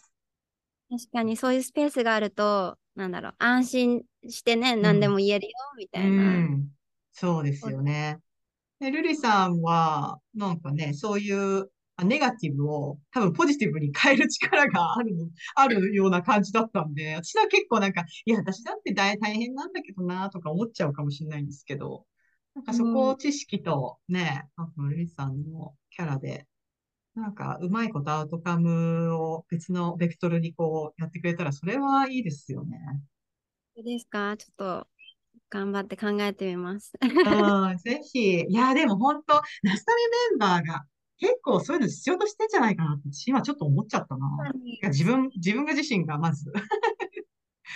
[0.89, 6.09] 確かにそういうスペースがあると、なんだろう、安心してね、何でも言えるよ、みたいな。
[6.09, 6.72] うん。
[7.11, 8.20] そうですよね。
[8.80, 11.70] で、ルリさんは、なんかね、そういうあ
[12.03, 22.05] ネガティブを多分ポジティブに変える力があるの、あるような感じだったんで、私は結構なんか、いや、私だって大大変なんだけどな、とか思っちゃうかもしれないんですけど、
[22.55, 26.45] なんかそこを知識とね、なんかルリさんのキャラで、
[27.15, 32.77] なんかうまいことアウトカムを別のベクトルにこうやってくれたら、それはいいですよね。
[33.75, 34.35] そうですか？
[34.37, 34.87] ちょっと
[35.49, 36.93] 頑張って考えてみます。
[37.01, 38.41] うん、ぜひ。
[38.41, 40.85] いや、でも本当、ナスタミメンバーが
[41.20, 44.28] 結構そういうの必要としてんじゃないかなって、私今ちょっと思っちゃったな。
[44.89, 46.51] 自分、自分が自身がまず。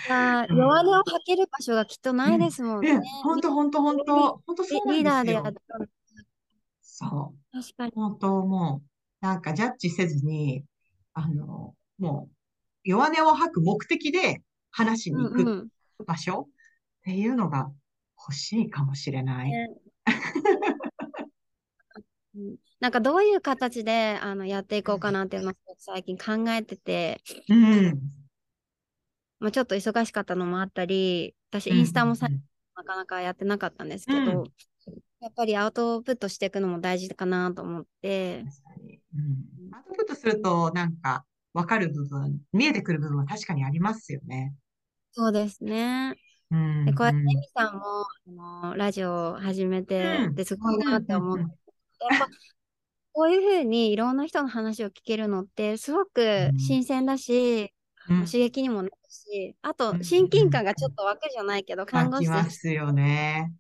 [0.09, 5.43] あうん弱音を吐ける場所がきっとないですもんえね。、本当本当本当本当そうなんリーダーでですよ。
[5.43, 5.85] やったの
[6.81, 7.61] そう。
[7.61, 7.91] 確かに。
[7.95, 10.63] 本当もう、なんかジャッジせずに、
[11.13, 12.35] あの、もう、
[12.83, 15.67] 弱音を吐く目的で話しに行くうんうん
[16.05, 16.53] 場所っ
[17.03, 17.71] ていうのが
[18.17, 19.51] 欲しいかもしれない。
[19.51, 19.69] ね
[22.35, 27.99] うん なんかどういう形であのやっていこうかなっていうのを最近考えてて、うん。
[29.39, 32.41] まあ、ちょっと忙しかったのもあったり、私うんインスタもさ、うん
[32.75, 34.27] なかなかやってなかったんですけど、うん。
[35.19, 38.43] やっぱりアウトプットしていくのも大事かなと思って。
[39.71, 44.55] アウトプットすると、なんか、わかる部分、見えてくる部分は確かにありますよね。
[45.11, 46.15] そうですね。
[46.49, 47.81] うん、で、こうやってエうん、ミさんも、
[48.61, 51.55] あの、ラジオを始めて、うん、ですごいなって思って、うん、や
[52.15, 52.27] っぱ、
[53.13, 56.05] こういうふうにいろんな人の話を聞けるのって、すご
[56.41, 57.73] うくん、新鮮だし、
[58.09, 62.43] うん、刺激にもなるし、あうと、ん、親近うん感がちょっと湧くじゃないけど、湧看護き師として。
[62.43, 63.53] ますよね。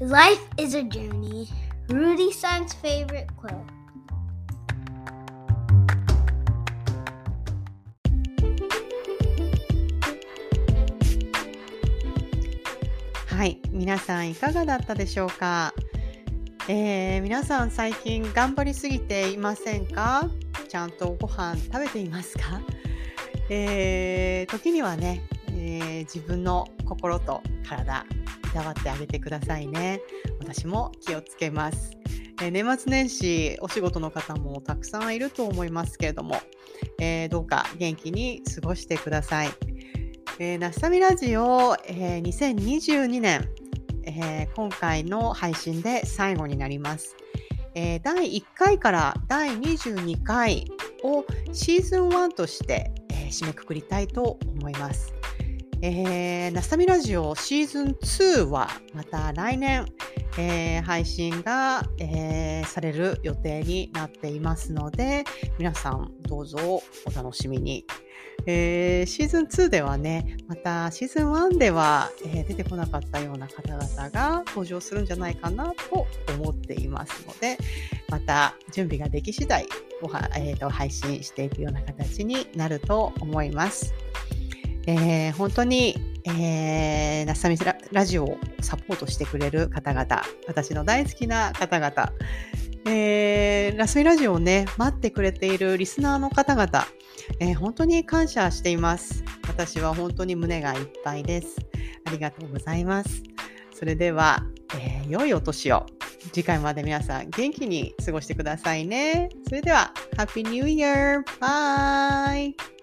[0.00, 1.46] Life is a journey.
[1.88, 3.79] Rudy Son's favorite quote.
[13.40, 15.72] はい、皆さんいかがだったでしょうか、
[16.68, 20.28] えー皆さん最近頑張りすぎていませんか？
[20.68, 22.60] ちゃんとご飯食べていますか、
[23.48, 25.22] えー時にはね、
[25.52, 28.04] えー自分の心と体
[28.44, 30.02] いたわってあげてくださいね。
[30.38, 31.92] 私も気をつけます、
[32.42, 36.42] え年末年始お仕事の方もたくさんいると思いますけれども、
[36.98, 39.69] えーどうか元気に過ごしてください。
[40.42, 43.46] えー、ナスタミラジオ、えー2022年、
[44.04, 47.14] えー今回の配信で最後になります。
[47.74, 50.64] えー第1回から第22回
[51.02, 55.19] をシーズン1として、えー締めくくりたいと思います。
[55.82, 59.86] えーナスタミラジオシーズン2はまた来年、
[60.36, 65.24] えー配信が、えーされる予定になっていますので
[65.58, 66.82] 皆さんどうぞお
[67.14, 67.86] 楽しみに。
[68.46, 77.56] えーシーズン2ではね、またシーズン1では、えー出てこなかったような方々が登場するんじゃないかなと思っていますので、
[78.10, 79.66] また準備ができ次第
[80.02, 83.94] ごは、えーと配信していくような形になると思います。
[84.86, 87.56] えー本当に、えー、ナスタミ
[87.92, 92.12] ラジオをサポートしてくれる方々、私の大好きな方々、
[92.86, 96.86] えー、ラスミラジオをね、待ってくれているリスナーの方々、
[97.38, 99.24] えー本当に感謝しています。
[99.48, 101.56] 私は本当に胸がいっぱいです。
[102.04, 103.22] ありがとうございます。
[103.74, 104.42] それでは、
[104.78, 105.86] えー良いお年を。
[106.32, 109.30] 次回まで皆さん元気に過ごしてくださいね。
[109.48, 111.24] それでは、Happy New Year!
[111.40, 111.40] Bye!
[111.40, 112.79] ナー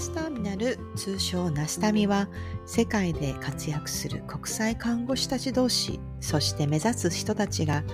[0.00, 2.26] スターミナル通称ナスタミは
[2.64, 7.84] 世界で活躍する国際看護師たち同士そして目指す人たちが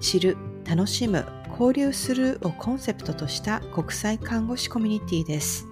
[0.00, 5.66] 知る楽しむ交流するをコンセプトとした国際看護師コミュニティです。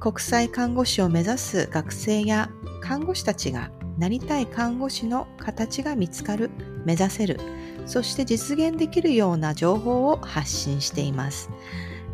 [0.00, 2.48] 国際看護師を目指す学生や
[2.80, 6.50] 看護師たちがなりたい看護師の形が見つかる
[6.86, 7.40] 目指せる
[7.84, 11.50] そして実現できるような情報を発信しています。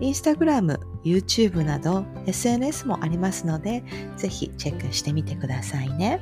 [0.01, 3.85] インスタグラム、YouTube など SNS もありますので、
[4.17, 6.21] ぜひチェックしてみてくださいね。